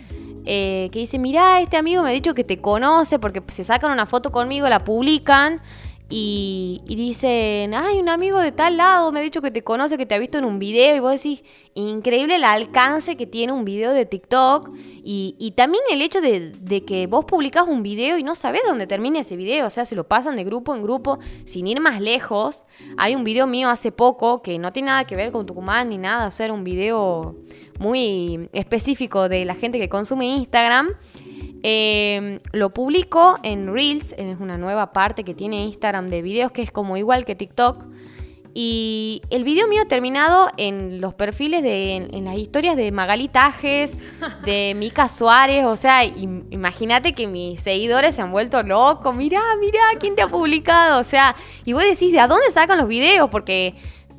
Eh, 0.46 0.88
que 0.92 0.98
dice, 0.98 1.18
mira, 1.18 1.60
este 1.60 1.76
amigo 1.76 2.02
me 2.02 2.10
ha 2.10 2.12
dicho 2.12 2.34
que 2.34 2.44
te 2.44 2.60
conoce 2.60 3.18
porque 3.18 3.42
se 3.48 3.64
sacan 3.64 3.90
una 3.90 4.06
foto 4.06 4.30
conmigo, 4.30 4.68
la 4.68 4.84
publican 4.84 5.60
y, 6.10 6.82
dicen, 6.86 7.74
ay, 7.74 7.98
un 7.98 8.10
amigo 8.10 8.38
de 8.38 8.52
tal 8.52 8.76
lado 8.76 9.10
me 9.10 9.20
ha 9.20 9.22
dicho 9.22 9.40
que 9.40 9.50
te 9.50 9.64
conoce, 9.64 9.96
que 9.96 10.04
te 10.04 10.14
ha 10.14 10.18
visto 10.18 10.36
en 10.36 10.44
un 10.44 10.58
video, 10.58 10.94
y 10.94 11.00
vos 11.00 11.10
decís, 11.12 11.42
increíble 11.74 12.36
el 12.36 12.44
alcance 12.44 13.16
que 13.16 13.26
tiene 13.26 13.52
un 13.52 13.64
video 13.64 13.90
de 13.92 14.04
TikTok, 14.04 14.70
y, 15.02 15.52
también 15.56 15.82
el 15.90 16.02
hecho 16.02 16.20
de, 16.20 16.84
que 16.86 17.06
vos 17.06 17.24
publicás 17.24 17.66
un 17.66 17.82
video 17.82 18.18
y 18.18 18.22
no 18.22 18.34
sabés 18.34 18.62
dónde 18.66 18.86
termina 18.86 19.20
ese 19.20 19.34
video, 19.34 19.66
o 19.66 19.70
sea, 19.70 19.86
se 19.86 19.96
lo 19.96 20.06
pasan 20.06 20.36
de 20.36 20.44
grupo 20.44 20.74
en 20.74 20.82
grupo, 20.82 21.18
sin 21.46 21.66
ir 21.66 21.80
más 21.80 22.00
lejos. 22.00 22.64
Hay 22.96 23.14
un 23.14 23.24
video 23.24 23.46
mío 23.46 23.70
hace 23.70 23.90
poco 23.90 24.42
que 24.42 24.58
no 24.58 24.72
tiene 24.72 24.90
nada 24.90 25.04
que 25.04 25.16
ver 25.16 25.32
con 25.32 25.46
Tucumán 25.46 25.88
ni 25.88 25.98
nada, 25.98 26.26
hacer 26.26 26.52
un 26.52 26.64
video 26.64 27.34
muy 27.78 28.48
específico 28.52 29.28
de 29.28 29.44
la 29.44 29.54
gente 29.54 29.78
que 29.78 29.88
consume 29.88 30.26
Instagram. 30.26 30.90
Em, 31.62 32.40
lo 32.52 32.70
publico 32.70 33.38
en 33.42 33.72
Reels, 33.72 34.14
es 34.18 34.38
una 34.38 34.58
nueva 34.58 34.92
parte 34.92 35.24
que 35.24 35.34
tiene 35.34 35.64
Instagram 35.64 36.10
de 36.10 36.20
videos 36.20 36.52
que 36.52 36.62
es 36.62 36.70
como 36.70 36.96
igual 36.96 37.24
que 37.24 37.34
TikTok. 37.34 37.84
Y 38.56 39.20
el 39.30 39.42
video 39.42 39.66
mío 39.66 39.84
terminado 39.88 40.48
en 40.56 41.00
los 41.00 41.12
perfiles 41.12 41.64
de, 41.64 41.96
en, 41.96 42.24
las 42.24 42.36
historias 42.36 42.76
de 42.76 42.92
Magali 42.92 43.26
Tajes, 43.26 43.98
de 44.44 44.74
Mica 44.78 45.08
Suárez, 45.08 45.64
o 45.64 45.74
sea, 45.74 46.04
imagínate 46.04 47.14
que 47.14 47.26
mis 47.26 47.60
seguidores 47.60 48.14
se 48.14 48.22
han 48.22 48.30
vuelto 48.30 48.62
locos, 48.62 49.12
mirá, 49.12 49.40
mirá, 49.58 49.82
¿quién 49.98 50.14
te 50.14 50.22
ha 50.22 50.28
publicado? 50.28 51.00
O 51.00 51.04
sea, 51.04 51.34
y 51.64 51.72
vos 51.72 51.82
decís, 51.82 52.12
¿de 52.12 52.20
a 52.20 52.28
dónde 52.28 52.48
sacan 52.52 52.78
los 52.78 52.86
videos? 52.86 53.28
Porque 53.28 53.74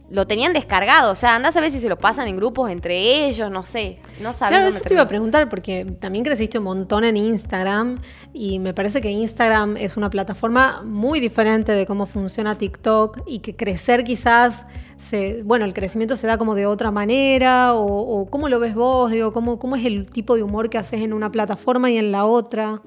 lo 0.09 0.27
tenían 0.27 0.53
descargado. 0.53 1.11
O 1.11 1.15
sea, 1.15 1.35
andás 1.35 1.55
a 1.57 1.61
ver 1.61 1.71
si 1.71 1.79
se 1.79 1.89
lo 1.89 1.97
pasan 1.97 2.27
en 2.27 2.35
grupos 2.35 2.69
entre 2.69 3.25
ellos, 3.27 3.49
no 3.49 3.63
sé. 3.63 3.99
No 4.21 4.33
sabes. 4.33 4.57
Claro, 4.57 4.67
eso 4.67 4.81
te 4.81 4.93
iba 4.93 5.03
a 5.03 5.07
preguntar 5.07 5.49
porque 5.49 5.85
también 5.99 6.23
creciste 6.23 6.57
un 6.57 6.65
montón 6.65 7.03
en 7.03 7.17
Instagram 7.17 7.99
y 8.33 8.59
me 8.59 8.73
parece 8.73 9.01
que 9.01 9.09
Instagram 9.09 9.77
es 9.77 9.97
una 9.97 10.09
plataforma 10.09 10.81
muy 10.83 11.19
diferente 11.19 11.71
de 11.71 11.85
cómo 11.85 12.05
funciona 12.05 12.57
TikTok 12.57 13.21
y 13.25 13.39
que 13.39 13.55
crecer 13.55 14.03
quizás, 14.03 14.65
se, 14.97 15.43
bueno, 15.43 15.65
el 15.65 15.73
crecimiento 15.73 16.15
se 16.15 16.27
da 16.27 16.37
como 16.37 16.55
de 16.55 16.65
otra 16.65 16.91
manera 16.91 17.73
o, 17.73 17.85
o 18.21 18.29
cómo 18.29 18.49
lo 18.49 18.59
ves 18.59 18.75
vos, 18.75 19.11
digo, 19.11 19.33
cómo, 19.33 19.59
cómo 19.59 19.75
es 19.75 19.85
el 19.85 20.05
tipo 20.05 20.35
de 20.35 20.43
humor 20.43 20.69
que 20.69 20.77
haces 20.77 21.01
en 21.01 21.13
una 21.13 21.29
plataforma 21.29 21.89
y 21.89 21.97
en 21.97 22.11
la 22.11 22.25
otra. 22.25 22.81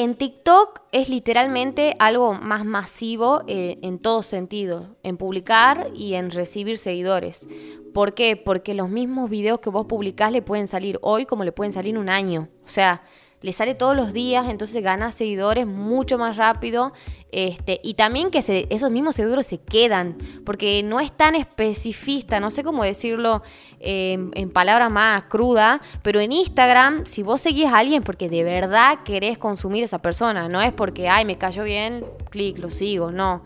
En 0.00 0.14
TikTok 0.14 0.82
es 0.92 1.08
literalmente 1.08 1.96
algo 1.98 2.32
más 2.32 2.64
masivo 2.64 3.42
eh, 3.48 3.74
en 3.82 3.98
todo 3.98 4.22
sentido, 4.22 4.94
en 5.02 5.16
publicar 5.16 5.88
y 5.92 6.14
en 6.14 6.30
recibir 6.30 6.78
seguidores. 6.78 7.48
¿Por 7.92 8.14
qué? 8.14 8.36
Porque 8.36 8.74
los 8.74 8.88
mismos 8.88 9.28
videos 9.28 9.58
que 9.58 9.70
vos 9.70 9.86
publicás 9.86 10.30
le 10.30 10.40
pueden 10.40 10.68
salir 10.68 11.00
hoy 11.02 11.26
como 11.26 11.42
le 11.42 11.50
pueden 11.50 11.72
salir 11.72 11.98
un 11.98 12.08
año. 12.08 12.46
O 12.64 12.68
sea, 12.68 13.02
le 13.40 13.52
sale 13.52 13.74
todos 13.74 13.94
los 13.94 14.12
días, 14.12 14.46
entonces 14.48 14.82
gana 14.82 15.12
seguidores 15.12 15.66
mucho 15.66 16.18
más 16.18 16.36
rápido. 16.36 16.92
Este, 17.30 17.80
y 17.82 17.94
también 17.94 18.30
que 18.30 18.66
esos 18.70 18.90
mismos 18.90 19.16
seguidores 19.16 19.46
se 19.46 19.58
quedan, 19.58 20.16
porque 20.46 20.82
no 20.82 20.98
es 20.98 21.12
tan 21.12 21.34
especifista, 21.34 22.40
no 22.40 22.50
sé 22.50 22.64
cómo 22.64 22.84
decirlo 22.84 23.42
em, 23.80 24.30
en 24.34 24.50
palabras 24.50 24.90
más 24.90 25.24
cruda, 25.24 25.80
pero 26.02 26.20
en 26.20 26.32
Instagram, 26.32 27.04
si 27.04 27.22
vos 27.22 27.42
seguís 27.42 27.66
a 27.66 27.78
alguien 27.78 28.02
porque 28.02 28.30
de 28.30 28.44
verdad 28.44 29.00
querés 29.04 29.36
consumir 29.36 29.82
a 29.82 29.84
esa 29.84 30.00
persona, 30.00 30.48
no 30.48 30.62
es 30.62 30.72
porque, 30.72 31.08
ay, 31.08 31.26
me 31.26 31.36
cayó 31.36 31.64
bien, 31.64 32.04
clic, 32.30 32.58
lo 32.58 32.70
sigo, 32.70 33.12
no. 33.12 33.42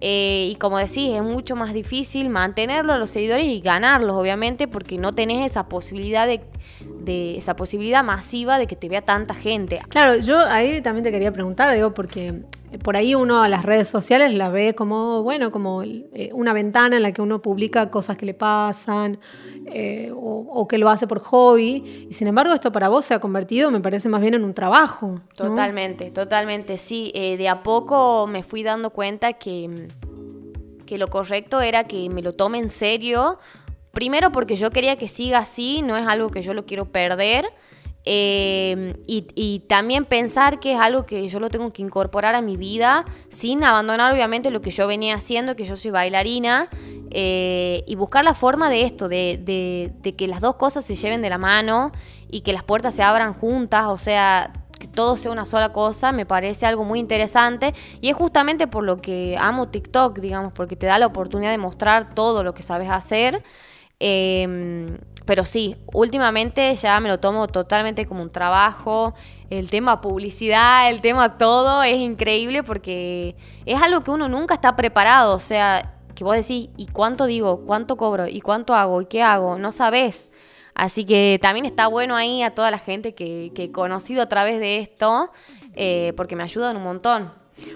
Eh, 0.00 0.48
y 0.52 0.54
como 0.56 0.78
decís, 0.78 1.10
es 1.14 1.22
mucho 1.22 1.56
más 1.56 1.74
difícil 1.74 2.28
mantenerlo 2.28 2.92
a 2.92 2.98
los 2.98 3.10
seguidores 3.10 3.46
y 3.46 3.60
ganarlos, 3.60 4.16
obviamente, 4.16 4.68
porque 4.68 4.98
no 4.98 5.14
tenés 5.14 5.50
esa 5.50 5.68
posibilidad 5.68 6.26
de, 6.26 6.40
de, 7.00 7.36
esa 7.36 7.56
posibilidad 7.56 8.04
masiva 8.04 8.58
de 8.58 8.66
que 8.66 8.76
te 8.76 8.88
vea 8.88 9.02
tanta 9.02 9.34
gente. 9.34 9.80
Claro, 9.88 10.18
yo 10.18 10.38
ahí 10.38 10.80
también 10.82 11.04
te 11.04 11.10
quería 11.10 11.32
preguntar, 11.32 11.74
digo, 11.74 11.94
porque 11.94 12.42
por 12.82 12.96
ahí 12.96 13.14
uno 13.14 13.42
a 13.42 13.48
las 13.48 13.64
redes 13.64 13.88
sociales 13.88 14.34
la 14.34 14.50
ve 14.50 14.74
como, 14.74 15.22
bueno, 15.22 15.50
como 15.50 15.82
eh, 15.82 16.30
una 16.34 16.52
ventana 16.52 16.96
en 16.96 17.02
la 17.02 17.12
que 17.12 17.22
uno 17.22 17.40
publica 17.40 17.90
cosas 17.90 18.16
que 18.18 18.26
le 18.26 18.34
pasan 18.34 19.18
eh, 19.66 20.12
o, 20.14 20.66
que 20.68 20.76
lo 20.76 20.90
hace 20.90 21.06
por 21.06 21.20
hobby. 21.20 22.06
Y 22.10 22.12
sin 22.12 22.28
embargo, 22.28 22.52
esto 22.54 22.70
para 22.70 22.88
vos 22.88 23.06
se 23.06 23.14
ha 23.14 23.20
convertido, 23.20 23.70
me 23.70 23.80
parece 23.80 24.08
más 24.08 24.20
bien 24.20 24.34
en 24.34 24.44
un 24.44 24.52
trabajo. 24.52 25.20
Totalmente, 25.34 26.10
totalmente, 26.10 26.76
sí. 26.76 27.10
Eh, 27.14 27.36
de 27.36 27.48
a 27.48 27.62
poco 27.62 28.26
me 28.26 28.42
fui 28.42 28.62
dando 28.62 28.90
cuenta 28.90 29.34
que, 29.34 29.88
que 30.84 30.98
lo 30.98 31.08
correcto 31.08 31.60
era 31.60 31.84
que 31.84 32.10
me 32.10 32.22
lo 32.22 32.34
tome 32.34 32.58
en 32.58 32.68
serio. 32.68 33.38
Primero 33.92 34.30
porque 34.30 34.56
yo 34.56 34.70
quería 34.70 34.96
que 34.96 35.08
siga 35.08 35.38
así, 35.38 35.80
no 35.82 35.96
es 35.96 36.06
algo 36.06 36.30
que 36.30 36.42
yo 36.42 36.52
lo 36.52 36.66
quiero 36.66 36.84
perder. 36.84 37.46
Em, 38.04 38.94
y, 39.06 39.60
también 39.68 40.06
pensar 40.06 40.60
que 40.60 40.72
es 40.72 40.80
algo 40.80 41.04
que 41.04 41.28
yo 41.28 41.40
lo 41.40 41.50
tengo 41.50 41.70
que 41.72 41.82
incorporar 41.82 42.34
a 42.34 42.40
mi 42.40 42.56
vida 42.56 43.04
sin 43.28 43.62
abandonar 43.64 44.12
obviamente 44.12 44.50
lo 44.50 44.62
que 44.62 44.70
yo 44.70 44.86
venía 44.86 45.14
haciendo, 45.14 45.56
que 45.56 45.64
yo 45.64 45.76
soy 45.76 45.90
bailarina, 45.90 46.68
eh, 47.10 47.84
y 47.86 47.96
buscar 47.96 48.24
la 48.24 48.34
forma 48.34 48.70
de 48.70 48.84
esto, 48.84 49.08
de, 49.08 49.92
que 50.16 50.26
las 50.26 50.40
dos 50.40 50.56
cosas 50.56 50.84
se 50.84 50.94
lleven 50.94 51.22
de 51.22 51.28
la 51.28 51.38
mano 51.38 51.92
y 52.30 52.42
que 52.42 52.52
las 52.52 52.62
puertas 52.62 52.94
se 52.94 53.02
abran 53.02 53.34
juntas, 53.34 53.86
o 53.88 53.98
sea, 53.98 54.52
que 54.78 54.86
todo 54.86 55.16
sea 55.16 55.30
una 55.30 55.44
sola 55.44 55.72
cosa, 55.72 56.12
me 56.12 56.24
parece 56.24 56.66
algo 56.66 56.84
muy 56.84 57.00
interesante 57.00 57.74
y 58.00 58.08
es 58.10 58.16
justamente 58.16 58.68
por 58.68 58.84
lo 58.84 58.96
que 58.96 59.36
amo 59.38 59.68
TikTok, 59.68 60.18
digamos, 60.20 60.52
porque 60.52 60.76
te 60.76 60.86
da 60.86 60.98
la 60.98 61.06
oportunidad 61.06 61.50
de 61.50 61.58
mostrar 61.58 62.14
todo 62.14 62.42
lo 62.42 62.54
que 62.54 62.62
sabes 62.62 62.88
hacer. 62.88 63.42
Eh, 64.00 64.98
pero 65.28 65.44
sí, 65.44 65.76
últimamente 65.92 66.74
ya 66.74 66.98
me 67.00 67.08
lo 67.10 67.20
tomo 67.20 67.48
totalmente 67.48 68.06
como 68.06 68.22
un 68.22 68.30
trabajo. 68.30 69.12
El 69.50 69.68
tema 69.68 70.00
publicidad, 70.00 70.88
el 70.88 71.02
tema 71.02 71.36
todo 71.36 71.82
es 71.82 71.98
increíble 71.98 72.62
porque 72.62 73.36
es 73.66 73.82
algo 73.82 74.02
que 74.02 74.10
uno 74.10 74.26
nunca 74.26 74.54
está 74.54 74.74
preparado. 74.74 75.36
O 75.36 75.40
sea, 75.40 75.96
que 76.14 76.24
vos 76.24 76.34
decís, 76.34 76.70
¿y 76.78 76.86
cuánto 76.86 77.26
digo? 77.26 77.66
¿Cuánto 77.66 77.98
cobro? 77.98 78.26
¿Y 78.26 78.40
cuánto 78.40 78.74
hago? 78.74 79.02
¿Y 79.02 79.04
qué 79.04 79.22
hago? 79.22 79.58
No 79.58 79.70
sabes. 79.70 80.32
Así 80.72 81.04
que 81.04 81.38
también 81.42 81.66
está 81.66 81.88
bueno 81.88 82.16
ahí 82.16 82.42
a 82.42 82.54
toda 82.54 82.70
la 82.70 82.78
gente 82.78 83.12
que, 83.12 83.52
he 83.54 83.70
conocido 83.70 84.22
a 84.22 84.30
través 84.30 84.60
de 84.60 84.78
esto, 84.78 85.30
eh, 85.74 86.14
porque 86.16 86.36
me 86.36 86.42
ayudan 86.44 86.78
un 86.78 86.84
montón. 86.84 87.30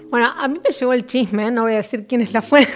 Bueno, 0.09 0.33
a 0.35 0.47
mí 0.47 0.59
me 0.63 0.71
llegó 0.71 0.93
el 0.93 1.05
chisme, 1.05 1.51
no 1.51 1.63
voy 1.63 1.73
a 1.73 1.77
decir 1.77 2.07
quién 2.07 2.21
es 2.21 2.33
la 2.33 2.41
fuente, 2.41 2.71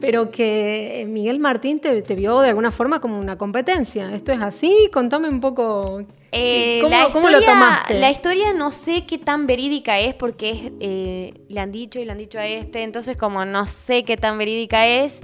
pero 0.00 0.30
que 0.30 1.06
Miguel 1.08 1.38
Martín 1.38 1.80
te, 1.80 2.00
vio 2.14 2.40
de 2.40 2.48
alguna 2.48 2.70
forma 2.70 3.00
como 3.00 3.18
una 3.18 3.38
competencia. 3.38 4.14
¿Esto 4.14 4.32
es 4.32 4.40
así? 4.40 4.90
Contame 4.92 5.28
un 5.28 5.40
poco. 5.40 6.02
Eh, 6.32 6.80
¿cómo, 7.12 7.30
lo 7.30 7.40
tomaste? 7.40 7.98
La 7.98 8.10
historia 8.10 8.52
no 8.52 8.72
sé 8.72 9.06
qué 9.06 9.18
tan 9.18 9.46
verídica 9.46 9.98
es 9.98 10.14
porque 10.14 10.72
eh, 10.80 11.32
le 11.48 11.60
han 11.60 11.72
dicho 11.72 11.98
y 11.98 12.04
le 12.04 12.12
han 12.12 12.18
dicho 12.18 12.38
a 12.38 12.46
este, 12.46 12.82
entonces 12.82 13.16
como 13.16 13.44
no 13.44 13.66
sé 13.66 14.04
qué 14.04 14.16
tan 14.16 14.36
verídica 14.36 14.86
es, 14.86 15.22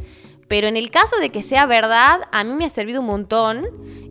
pero 0.49 0.69
en 0.69 0.77
el 0.77 0.91
caso 0.91 1.17
de 1.19 1.31
que 1.31 1.43
sea 1.43 1.67
verdad, 1.67 2.21
a 2.33 2.45
mí 2.45 2.55
me 2.55 2.65
ha 2.65 2.71
servido 2.71 3.01
un 3.01 3.07
montón 3.07 3.67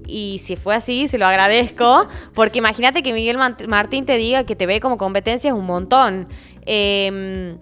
y 0.06 0.40
si 0.40 0.58
fue 0.58 0.76
así, 0.76 1.08
se 1.08 1.18
lo 1.18 1.26
agradezco, 1.26 2.08
porque 2.36 2.60
imagínate 2.60 3.02
que 3.02 3.14
Miguel 3.14 3.38
Martín 3.68 4.06
te 4.06 4.18
diga 4.18 4.44
que 4.44 4.56
te 4.56 4.66
ve 4.66 4.80
como 4.80 4.98
competencia 4.98 5.50
es 5.50 5.56
un 5.56 5.66
montón. 5.66 6.28
Eh, 6.66 7.56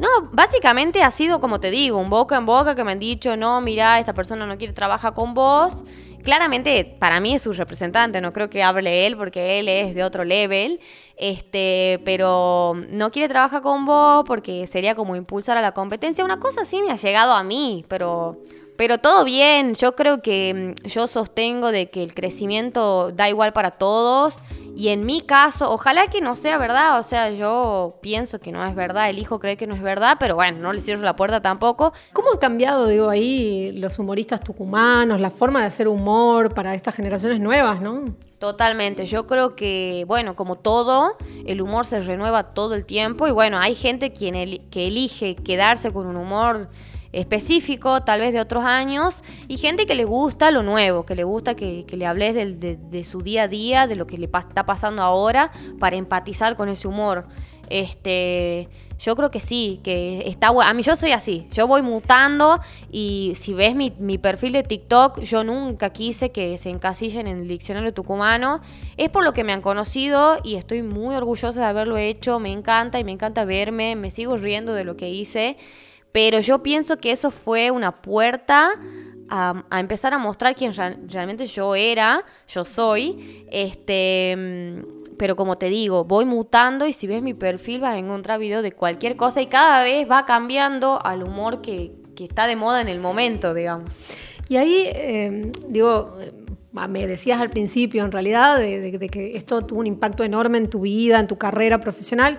no, 0.00 0.08
básicamente 0.32 1.02
ha 1.02 1.10
sido 1.10 1.40
como 1.40 1.60
te 1.60 1.70
digo, 1.70 1.98
un 1.98 2.08
boca 2.10 2.36
en 2.36 2.46
boca 2.46 2.74
que 2.74 2.84
me 2.84 2.92
han 2.92 2.98
dicho, 2.98 3.36
no, 3.36 3.60
mira, 3.60 3.98
esta 3.98 4.14
persona 4.14 4.46
no 4.46 4.56
quiere 4.56 4.72
trabajar 4.72 5.14
con 5.14 5.34
vos. 5.34 5.84
Claramente, 6.24 6.96
para 6.98 7.20
mí 7.20 7.34
es 7.34 7.42
su 7.42 7.52
representante, 7.52 8.20
no 8.20 8.32
creo 8.32 8.50
que 8.50 8.62
hable 8.62 9.06
él 9.06 9.16
porque 9.16 9.58
él 9.58 9.68
es 9.68 9.94
de 9.94 10.04
otro 10.04 10.24
level, 10.24 10.80
este, 11.16 12.00
pero 12.04 12.74
no 12.90 13.10
quiere 13.10 13.28
trabajar 13.28 13.62
con 13.62 13.86
vos 13.86 14.24
porque 14.26 14.66
sería 14.66 14.94
como 14.94 15.16
impulsar 15.16 15.56
a 15.56 15.62
la 15.62 15.72
competencia. 15.72 16.24
Una 16.24 16.38
cosa 16.38 16.64
sí 16.64 16.82
me 16.82 16.92
ha 16.92 16.96
llegado 16.96 17.32
a 17.32 17.42
mí, 17.42 17.84
pero 17.88 18.38
pero 18.80 18.96
todo 18.96 19.24
bien, 19.24 19.74
yo 19.74 19.94
creo 19.94 20.22
que 20.22 20.74
mm, 20.78 20.88
yo 20.88 21.06
sostengo 21.06 21.70
de 21.70 21.90
que 21.90 22.02
el 22.02 22.14
crecimiento 22.14 23.12
da 23.12 23.28
igual 23.28 23.52
para 23.52 23.70
todos 23.72 24.36
y 24.76 24.88
en 24.88 25.04
mi 25.04 25.20
caso, 25.20 25.70
ojalá 25.70 26.06
que 26.06 26.20
no 26.20 26.36
sea 26.36 26.58
verdad, 26.58 26.98
o 26.98 27.02
sea, 27.02 27.30
yo 27.30 27.98
pienso 28.00 28.38
que 28.38 28.52
no 28.52 28.64
es 28.64 28.74
verdad, 28.74 29.10
el 29.10 29.18
hijo 29.18 29.38
cree 29.38 29.56
que 29.56 29.66
no 29.66 29.74
es 29.74 29.82
verdad, 29.82 30.16
pero 30.18 30.34
bueno, 30.34 30.58
no 30.58 30.72
le 30.72 30.80
cierro 30.80 31.02
la 31.02 31.16
puerta 31.16 31.40
tampoco. 31.42 31.92
¿Cómo 32.12 32.30
han 32.32 32.38
cambiado, 32.38 32.86
digo, 32.86 33.10
ahí 33.10 33.72
los 33.72 33.98
humoristas 33.98 34.40
tucumanos, 34.40 35.20
la 35.20 35.30
forma 35.30 35.60
de 35.60 35.66
hacer 35.66 35.88
humor 35.88 36.54
para 36.54 36.74
estas 36.74 36.94
generaciones 36.94 37.40
nuevas, 37.40 37.80
no? 37.80 38.04
Totalmente, 38.38 39.04
yo 39.04 39.26
creo 39.26 39.54
que, 39.54 40.04
bueno, 40.06 40.34
como 40.34 40.56
todo, 40.56 41.12
el 41.46 41.60
humor 41.60 41.84
se 41.84 42.00
renueva 42.00 42.48
todo 42.48 42.74
el 42.74 42.86
tiempo 42.86 43.28
y 43.28 43.32
bueno, 43.32 43.58
hay 43.58 43.74
gente 43.74 44.12
quien 44.12 44.58
que 44.70 44.86
elige 44.86 45.36
quedarse 45.36 45.92
con 45.92 46.06
un 46.06 46.16
humor 46.16 46.68
específico, 47.12 48.02
tal 48.02 48.20
vez 48.20 48.32
de 48.32 48.40
otros 48.40 48.64
años, 48.64 49.22
y 49.48 49.56
gente 49.56 49.86
que 49.86 49.94
le 49.94 50.04
gusta 50.04 50.50
lo 50.50 50.62
nuevo, 50.62 51.04
que 51.04 51.14
le 51.14 51.24
gusta 51.24 51.54
que, 51.54 51.84
le 51.90 52.06
hables 52.06 52.34
de, 52.34 53.04
su 53.04 53.22
día 53.22 53.44
a 53.44 53.48
día, 53.48 53.86
de 53.86 53.96
lo 53.96 54.06
que 54.06 54.18
le 54.18 54.26
está 54.26 54.66
pasando 54.66 55.02
ahora, 55.02 55.50
para 55.78 55.96
empatizar 55.96 56.56
con 56.56 56.68
ese 56.68 56.86
humor. 56.88 57.26
Este, 57.68 58.68
yo 59.00 59.16
creo 59.16 59.30
que 59.30 59.40
sí, 59.40 59.80
que 59.82 60.24
está. 60.26 60.48
A 60.48 60.74
mí 60.74 60.82
yo 60.82 60.94
soy 60.94 61.12
así, 61.12 61.46
yo 61.52 61.66
voy 61.66 61.80
mutando 61.80 62.60
y 62.92 63.32
si 63.34 63.54
ves 63.54 63.74
mi, 63.74 63.92
mi, 63.98 64.18
perfil 64.18 64.52
de 64.52 64.62
TikTok, 64.62 65.20
yo 65.20 65.42
nunca 65.42 65.90
quise 65.90 66.32
que 66.32 66.58
se 66.58 66.68
encasillen 66.68 67.26
en 67.26 67.38
el 67.38 67.48
diccionario 67.48 67.94
tucumano. 67.94 68.60
Es 68.98 69.08
por 69.08 69.24
lo 69.24 69.32
que 69.32 69.42
me 69.42 69.52
han 69.52 69.62
conocido 69.62 70.38
y 70.44 70.56
estoy 70.56 70.82
muy 70.82 71.14
orgullosa 71.14 71.60
de 71.60 71.66
haberlo 71.66 71.96
hecho, 71.96 72.38
me 72.40 72.52
encanta 72.52 72.98
y 72.98 73.04
me 73.04 73.12
encanta 73.12 73.44
verme, 73.46 73.96
me 73.96 74.10
sigo 74.10 74.36
riendo 74.36 74.74
de 74.74 74.84
lo 74.84 74.96
que 74.96 75.08
hice, 75.08 75.56
pero 76.12 76.40
yo 76.40 76.62
pienso 76.62 76.98
que 76.98 77.12
eso 77.12 77.30
fue 77.30 77.70
una 77.70 77.92
puerta 77.92 78.72
a, 79.28 79.64
empezar 79.78 80.12
a 80.12 80.18
mostrar 80.18 80.54
quién 80.56 80.72
realmente 80.74 81.46
yo 81.46 81.74
era, 81.74 82.24
yo 82.48 82.64
soy, 82.64 83.46
este 83.50 84.34
mm, 84.36 85.00
pero 85.20 85.36
como 85.36 85.58
te 85.58 85.68
digo, 85.68 86.04
voy 86.04 86.24
mutando 86.24 86.86
y 86.86 86.94
si 86.94 87.06
ves 87.06 87.20
mi 87.22 87.34
perfil 87.34 87.80
vas 87.80 87.94
a 87.94 87.98
encontrar 87.98 88.40
videos 88.40 88.62
de 88.62 88.72
cualquier 88.72 89.16
cosa 89.16 89.42
y 89.42 89.46
cada 89.48 89.84
vez 89.84 90.10
va 90.10 90.24
cambiando 90.24 90.98
al 91.04 91.22
humor 91.22 91.60
que, 91.60 91.92
está 92.18 92.46
de 92.46 92.56
moda 92.56 92.82
en 92.82 92.88
el 92.88 93.00
momento, 93.00 93.54
digamos. 93.54 93.98
Y 94.48 94.56
ahí, 94.56 94.90
em, 94.92 95.52
digo, 95.68 96.16
me 96.72 97.06
decías 97.06 97.40
al 97.40 97.50
principio, 97.50 98.04
en 98.04 98.12
realidad, 98.12 98.58
de, 98.58 99.08
que 99.10 99.36
esto 99.36 99.62
tuvo 99.62 99.80
un 99.80 99.86
impacto 99.86 100.22
enorme 100.24 100.58
en 100.58 100.68
tu 100.68 100.80
vida, 100.80 101.18
en 101.18 101.26
tu 101.26 101.36
carrera 101.38 101.80
profesional. 101.80 102.38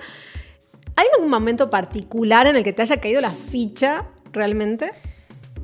¿Hay 0.96 1.08
algún 1.16 1.30
momento 1.30 1.70
particular 1.70 2.48
en 2.48 2.56
el 2.56 2.64
que 2.64 2.74
te 2.74 2.82
haya 2.82 2.98
caído 2.98 3.22
la 3.22 3.34
ficha 3.34 4.06
realmente? 4.32 4.92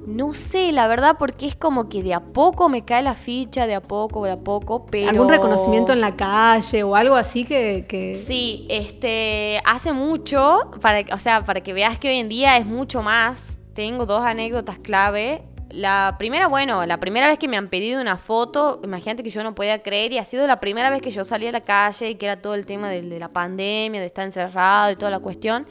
No 0.08 0.34
sé, 0.34 0.72
la 0.72 0.88
verdad, 0.88 1.18
porque 1.20 1.48
es 1.48 1.56
como 1.56 1.90
que 1.90 2.02
de 2.02 2.14
a 2.14 2.22
poco 2.22 2.70
me 2.70 2.86
cae 2.86 3.04
la 3.04 3.14
ficha, 3.14 3.68
de 3.68 3.76
a 3.76 3.82
poco, 3.82 4.24
de 4.24 4.32
a 4.32 4.38
poco, 4.38 4.86
pero... 4.86 5.10
¿Algún 5.10 5.28
reconocimiento 5.28 5.92
en 5.92 6.00
la 6.00 6.16
calle 6.16 6.84
o 6.84 6.96
algo 6.96 7.16
así 7.16 7.44
que...? 7.44 8.16
Sí, 8.18 8.66
este, 8.70 9.60
hace 9.66 9.92
mucho, 9.92 10.72
para, 10.82 11.04
o 11.14 11.20
sea, 11.20 11.44
para 11.44 11.60
que 11.62 11.74
veas 11.74 12.00
que 12.00 12.08
hoy 12.08 12.20
en 12.20 12.30
día 12.30 12.56
es 12.56 12.66
mucho 12.66 13.04
más, 13.04 13.60
tengo 13.74 14.06
dos 14.06 14.22
anécdotas 14.22 14.78
clave. 14.78 15.44
La 15.70 16.16
primera, 16.18 16.48
bueno, 16.48 16.86
la 16.86 16.98
primera 17.00 17.28
vez 17.28 17.38
que 17.38 17.48
me 17.48 17.58
han 17.58 17.68
pedido 17.68 18.02
una 18.02 18.18
foto, 18.18 18.80
imagínate 18.84 19.22
que 19.22 19.30
yo 19.30 19.44
no 19.44 19.54
podía 19.54 19.84
creer 19.84 20.14
y 20.14 20.18
ha 20.18 20.26
sido 20.26 20.48
la 20.48 20.60
primera 20.60 20.90
vez 20.90 21.02
que 21.02 21.12
yo 21.12 21.26
salí 21.26 21.48
a 21.48 21.52
la 21.52 21.62
calle 21.62 22.10
y 22.10 22.16
que 22.16 22.26
era 22.26 22.42
todo 22.42 22.56
el 22.56 22.66
tema 22.66 22.90
de, 22.90 23.02
la 23.20 23.28
pandemia, 23.30 24.00
de 24.00 24.08
estar 24.08 24.24
encerrado 24.24 24.92
y 24.92 24.96
toda 24.96 25.12
la 25.12 25.20
cuestión. 25.20 25.68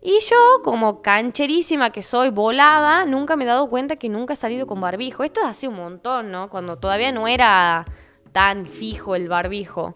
Y 0.00 0.20
yo, 0.30 0.62
como 0.62 1.02
cancherísima 1.02 1.90
que 1.90 2.02
soy, 2.02 2.30
volada, 2.30 3.04
nunca 3.04 3.34
me 3.34 3.42
he 3.42 3.46
dado 3.48 3.68
cuenta 3.68 3.96
que 3.96 4.08
nunca 4.08 4.34
he 4.34 4.36
salido 4.36 4.68
con 4.68 4.80
barbijo. 4.80 5.24
Esto 5.24 5.40
es 5.40 5.46
hace 5.46 5.66
un 5.66 5.74
montón, 5.74 6.30
¿no? 6.30 6.48
Cuando 6.48 6.76
todavía 6.76 7.10
no 7.10 7.26
era 7.26 7.84
tan 8.32 8.66
fijo 8.66 9.16
el 9.16 9.28
barbijo. 9.28 9.92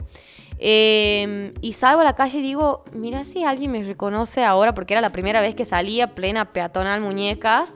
Em, 0.59 1.55
y 1.61 1.73
salgo 1.73 2.01
a 2.01 2.05
la 2.05 2.15
calle 2.15 2.39
y 2.39 2.43
digo, 2.43 2.85
mira 2.93 3.23
si 3.23 3.45
alguien 3.45 3.71
me 3.71 3.85
reconoce 3.85 4.45
ahora, 4.45 4.75
porque 4.75 4.95
era 4.95 5.01
la 5.01 5.11
primera 5.11 5.41
vez 5.41 5.55
que 5.55 5.65
salía 5.65 6.15
plena 6.15 6.51
peatonal 6.51 7.01
muñecas. 7.01 7.75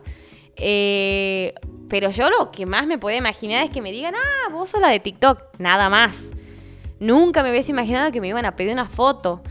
Eh, 0.57 1.55
pero 1.89 2.11
yo 2.11 2.31
lo 2.31 2.51
que 2.51 2.67
más 2.67 2.87
me 2.87 2.99
podía 2.99 3.19
imaginar 3.19 3.65
es 3.65 3.71
que 3.71 3.81
me 3.81 3.93
digan, 3.93 4.15
ah, 4.15 4.51
vos 4.51 4.71
sos 4.71 4.81
la 4.81 4.89
de 4.89 5.01
TikTok, 5.01 5.59
nada 5.59 5.89
más. 5.89 6.33
Nunca 6.99 7.43
me 7.43 7.51
hubiese 7.51 7.73
imaginado 7.73 8.11
que 8.11 8.21
me 8.21 8.29
iban 8.29 8.45
a 8.45 8.57
pedir 8.57 8.73
una 8.73 8.89
foto. 8.89 9.43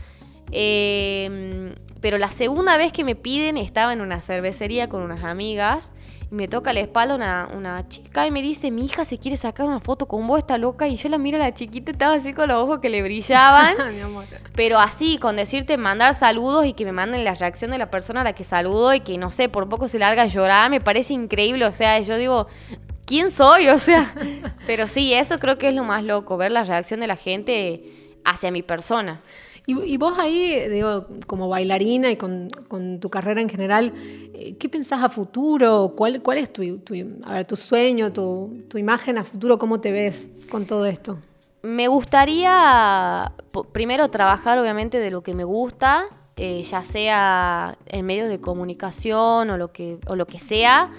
Eh, 0.52 1.74
pero 2.00 2.18
la 2.18 2.30
segunda 2.30 2.76
vez 2.76 2.92
que 2.92 3.04
me 3.04 3.14
piden 3.14 3.56
estaba 3.56 3.92
en 3.92 4.00
una 4.00 4.20
cervecería 4.20 4.88
con 4.88 5.02
unas 5.02 5.24
amigas 5.24 5.92
y 6.30 6.34
me 6.34 6.48
toca 6.48 6.72
la 6.72 6.80
espalda 6.80 7.14
una, 7.14 7.48
una, 7.54 7.88
chica 7.88 8.26
y 8.26 8.30
me 8.30 8.42
dice, 8.42 8.70
mi 8.70 8.84
hija 8.84 9.04
se 9.04 9.18
quiere 9.18 9.36
sacar 9.36 9.66
una 9.66 9.80
foto 9.80 10.06
con 10.06 10.26
vos, 10.26 10.38
está 10.38 10.58
loca. 10.58 10.88
Y 10.88 10.96
yo 10.96 11.08
la 11.08 11.18
miro 11.18 11.36
a 11.36 11.40
la 11.40 11.54
chiquita, 11.54 11.92
estaba 11.92 12.14
así 12.14 12.32
con 12.32 12.48
los 12.48 12.62
ojos 12.62 12.80
que 12.80 12.88
le 12.88 13.02
brillaban. 13.02 13.76
pero 14.56 14.78
así, 14.78 15.18
con 15.18 15.36
decirte, 15.36 15.76
mandar 15.76 16.14
saludos 16.14 16.66
y 16.66 16.72
que 16.72 16.84
me 16.84 16.92
manden 16.92 17.24
la 17.24 17.34
reacción 17.34 17.70
de 17.70 17.78
la 17.78 17.90
persona 17.90 18.22
a 18.22 18.24
la 18.24 18.32
que 18.32 18.44
saludo 18.44 18.92
y 18.94 19.00
que, 19.00 19.18
no 19.18 19.30
sé, 19.30 19.48
por 19.48 19.68
poco 19.68 19.88
se 19.88 19.98
larga 19.98 20.22
a 20.22 20.26
llorar, 20.26 20.70
me 20.70 20.80
parece 20.80 21.14
increíble. 21.14 21.64
O 21.66 21.72
sea, 21.72 22.00
yo 22.00 22.16
digo, 22.16 22.48
¿quién 23.04 23.30
soy? 23.30 23.68
O 23.68 23.78
sea, 23.78 24.12
pero 24.66 24.88
sí, 24.88 25.14
eso 25.14 25.38
creo 25.38 25.58
que 25.58 25.68
es 25.68 25.74
lo 25.74 25.84
más 25.84 26.02
loco, 26.02 26.36
ver 26.36 26.50
la 26.50 26.64
reacción 26.64 27.00
de 27.00 27.06
la 27.06 27.16
gente 27.16 27.84
hacia 28.24 28.50
mi 28.50 28.62
persona. 28.62 29.20
Y, 29.68 29.96
vos 29.96 30.16
ahí, 30.16 30.68
digo, 30.68 31.06
como 31.26 31.48
bailarina 31.48 32.08
y 32.08 32.16
con, 32.16 32.50
tu 33.00 33.08
carrera 33.08 33.40
en 33.40 33.48
general, 33.48 33.92
eh, 33.96 34.54
¿qué 34.60 34.68
pensás 34.68 35.02
a 35.02 35.08
futuro? 35.08 35.92
¿Cuál, 35.96 36.22
cuál 36.22 36.38
es 36.38 36.52
tu, 36.52 36.62
a 37.24 37.32
ver, 37.32 37.44
tu 37.46 37.56
sueño, 37.56 38.12
tu, 38.12 38.62
imagen 38.76 39.18
a 39.18 39.24
futuro? 39.24 39.58
¿Cómo 39.58 39.80
te 39.80 39.90
ves 39.90 40.28
con 40.48 40.66
todo 40.66 40.86
esto? 40.86 41.18
Me 41.62 41.88
gustaría 41.88 43.32
primero 43.72 44.08
trabajar 44.08 44.56
obviamente 44.60 44.98
de 45.00 45.10
lo 45.10 45.22
que 45.22 45.34
me 45.34 45.42
gusta, 45.42 46.04
eh, 46.36 46.62
ya 46.62 46.84
sea 46.84 47.76
en 47.86 48.06
medios 48.06 48.28
de 48.28 48.40
comunicación 48.40 49.50
o 49.50 49.56
lo 49.56 49.72
que, 49.72 49.98
o 50.06 50.14
lo 50.14 50.28
que 50.28 50.38
sea, 50.38 50.92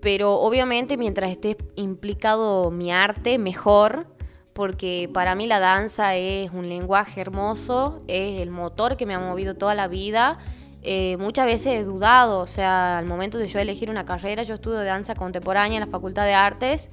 pero 0.00 0.34
obviamente 0.40 0.96
mientras 0.96 1.30
esté 1.30 1.56
implicado 1.76 2.72
mi 2.72 2.90
arte, 2.90 3.38
mejor 3.38 4.06
porque 4.54 5.08
para 5.12 5.34
mí 5.34 5.46
la 5.46 5.60
danza 5.60 6.16
es 6.16 6.50
un 6.52 6.68
lenguaje 6.68 7.20
hermoso, 7.20 7.98
es 8.08 8.40
el 8.40 8.50
motor 8.50 8.96
que 8.96 9.06
me 9.06 9.14
ha 9.14 9.18
movido 9.18 9.54
toda 9.54 9.74
la 9.74 9.88
vida. 9.88 10.38
Eh, 10.82 11.16
muchas 11.18 11.46
veces 11.46 11.80
he 11.80 11.84
dudado, 11.84 12.40
o 12.40 12.46
sea, 12.46 12.98
al 12.98 13.06
momento 13.06 13.38
de 13.38 13.48
yo 13.48 13.58
elegir 13.58 13.90
una 13.90 14.04
carrera, 14.04 14.42
yo 14.42 14.54
estudio 14.54 14.82
danza 14.82 15.14
contemporánea 15.14 15.78
en 15.78 15.84
la 15.84 15.90
Facultad 15.90 16.24
de 16.24 16.34
Artes. 16.34 16.90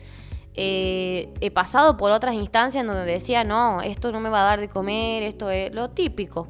Eh, 0.56 1.30
he 1.40 1.52
pasado 1.52 1.98
por 1.98 2.12
otras 2.12 2.34
instancias 2.34 2.82
en 2.82 2.88
donde 2.88 3.06
decía, 3.06 3.44
no, 3.44 3.82
esto 3.82 4.12
no 4.12 4.20
me 4.20 4.30
va 4.30 4.42
a 4.42 4.46
dar 4.46 4.60
de 4.60 4.68
comer, 4.68 5.24
esto 5.24 5.50
es 5.50 5.74
lo 5.74 5.90
típico. 5.92 6.48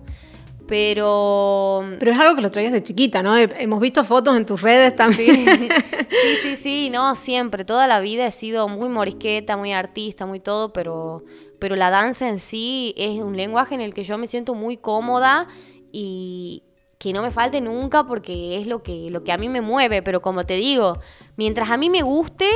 Pero. 0.67 1.85
Pero 1.97 2.11
es 2.11 2.17
algo 2.17 2.35
que 2.35 2.41
lo 2.41 2.51
traías 2.51 2.73
de 2.73 2.83
chiquita, 2.83 3.23
¿no? 3.23 3.37
Hemos 3.37 3.79
visto 3.79 4.03
fotos 4.03 4.35
en 4.35 4.45
tus 4.45 4.61
redes 4.61 4.95
también. 4.95 5.69
Sí, 6.09 6.35
sí, 6.41 6.55
sí, 6.55 6.89
no, 6.89 7.15
siempre. 7.15 7.63
Toda 7.63 7.85
la 7.85 7.99
vida 7.99 8.25
he 8.25 8.31
sido 8.31 8.67
muy 8.67 8.89
morisqueta, 8.89 9.55
muy 9.55 9.73
artista, 9.73 10.25
muy 10.25 10.39
todo, 10.39 10.73
pero, 10.73 11.23
pero 11.59 11.75
la 11.75 11.89
danza 11.89 12.27
en 12.27 12.39
sí 12.39 12.95
es 12.97 13.21
un 13.21 13.37
lenguaje 13.37 13.75
en 13.75 13.81
el 13.81 13.93
que 13.93 14.03
yo 14.03 14.17
me 14.17 14.25
siento 14.25 14.55
muy 14.55 14.77
cómoda 14.77 15.45
y 15.91 16.63
que 16.97 17.13
no 17.13 17.21
me 17.21 17.29
falte 17.29 17.61
nunca 17.61 18.05
porque 18.05 18.57
es 18.57 18.67
lo 18.67 18.83
que, 18.83 19.11
lo 19.11 19.23
que 19.23 19.31
a 19.31 19.37
mí 19.37 19.47
me 19.47 19.61
mueve. 19.61 20.01
Pero 20.01 20.21
como 20.21 20.45
te 20.45 20.55
digo, 20.55 20.97
mientras 21.35 21.69
a 21.69 21.77
mí 21.77 21.89
me 21.89 22.01
guste, 22.01 22.49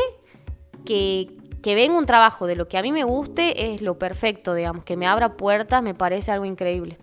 que, 0.86 1.28
que 1.62 1.76
venga 1.76 1.98
un 1.98 2.06
trabajo 2.06 2.48
de 2.48 2.56
lo 2.56 2.68
que 2.68 2.78
a 2.78 2.82
mí 2.82 2.92
me 2.92 3.04
guste 3.04 3.74
es 3.74 3.82
lo 3.82 4.00
perfecto, 4.00 4.54
digamos, 4.54 4.84
que 4.86 4.98
me 4.98 5.08
abra 5.08 5.38
puertas, 5.38 5.84
me 5.84 5.94
parece 5.94 6.32
algo 6.32 6.46
increíble. 6.46 6.98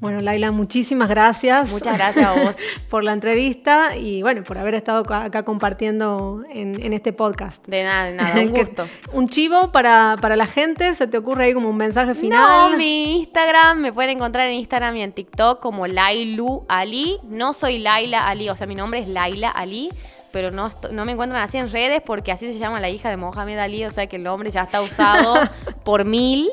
Bueno, 0.00 0.20
Laila, 0.20 0.52
muchísimas 0.52 1.08
gracias. 1.08 1.70
Muchas 1.70 1.96
gracias 1.96 2.24
a 2.24 2.32
vos. 2.32 2.54
por 2.88 3.02
la 3.02 3.12
entrevista 3.12 3.96
y 3.96 4.22
bueno, 4.22 4.44
por 4.44 4.56
haber 4.56 4.76
estado 4.76 5.00
acá 5.12 5.44
compartiendo 5.44 6.44
en, 6.50 6.92
este 6.92 7.12
podcast. 7.12 7.66
De 7.66 7.82
nada, 7.82 8.04
de 8.04 8.12
nada, 8.14 8.40
un 8.40 8.48
gusto. 8.54 8.88
un 9.12 9.28
chivo 9.28 9.72
para, 9.72 10.16
la 10.16 10.46
gente, 10.46 10.94
¿se 10.94 11.08
te 11.08 11.18
ocurre 11.18 11.44
ahí 11.44 11.54
como 11.54 11.68
un 11.68 11.76
mensaje 11.76 12.14
final? 12.14 12.70
No, 12.72 12.78
mi 12.78 13.18
Instagram, 13.18 13.80
me 13.80 13.92
pueden 13.92 14.12
encontrar 14.12 14.46
en 14.46 14.54
Instagram 14.54 14.96
y 14.96 15.02
en 15.02 15.12
TikTok 15.12 15.58
como 15.60 15.88
Lailu 15.88 16.64
Ali. 16.68 17.18
No 17.24 17.52
soy 17.52 17.78
Laila 17.78 18.28
Ali, 18.28 18.48
o 18.50 18.56
sea, 18.56 18.68
mi 18.68 18.76
nombre 18.76 19.00
es 19.00 19.08
Laila 19.08 19.50
Ali 19.50 19.90
pero 20.30 20.50
no, 20.50 20.70
no 20.92 21.06
me 21.06 21.12
encuentran 21.12 21.42
así 21.42 21.56
en 21.56 21.72
redes 21.72 22.02
porque 22.04 22.30
así 22.30 22.52
se 22.52 22.58
llama 22.58 22.80
la 22.80 22.90
hija 22.90 23.08
de 23.08 23.16
Mohamed 23.16 23.58
Ali, 23.58 23.84
o 23.86 23.90
sea 23.90 24.06
que 24.06 24.16
el 24.16 24.22
nombre 24.22 24.50
ya 24.50 24.62
está 24.62 24.82
usado 24.82 25.34
por 25.84 26.04
mil, 26.04 26.50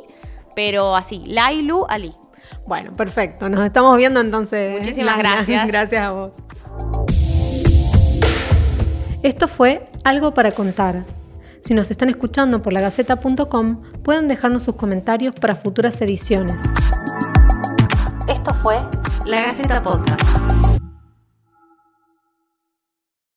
pero 0.56 0.96
así, 0.96 1.22
Lailu 1.26 1.86
Ali. 1.90 2.16
Bueno, 2.66 2.94
perfecto. 2.94 3.50
Nos 3.50 3.66
estamos 3.66 3.96
viendo 3.98 4.20
entonces. 4.20 4.78
Muchísimas 4.80 5.18
gracias. 5.18 5.68
Gracias 5.76 6.02
a 6.02 6.12
vos. 6.12 6.32
Esto 9.24 9.48
fue 9.48 9.86
Algo 10.04 10.34
para 10.34 10.52
contar. 10.52 11.04
Si 11.62 11.74
nos 11.74 11.90
están 11.90 12.10
escuchando 12.10 12.62
por 12.62 12.74
lagaceta.com, 12.74 13.82
pueden 14.04 14.28
dejarnos 14.28 14.62
sus 14.62 14.76
comentarios 14.76 15.34
para 15.36 15.56
futuras 15.56 16.00
ediciones. 16.00 16.62
Esto 18.28 18.54
fue 18.54 18.78
La 19.26 19.42
Gaceta 19.42 19.82
Podcast. 19.82 20.45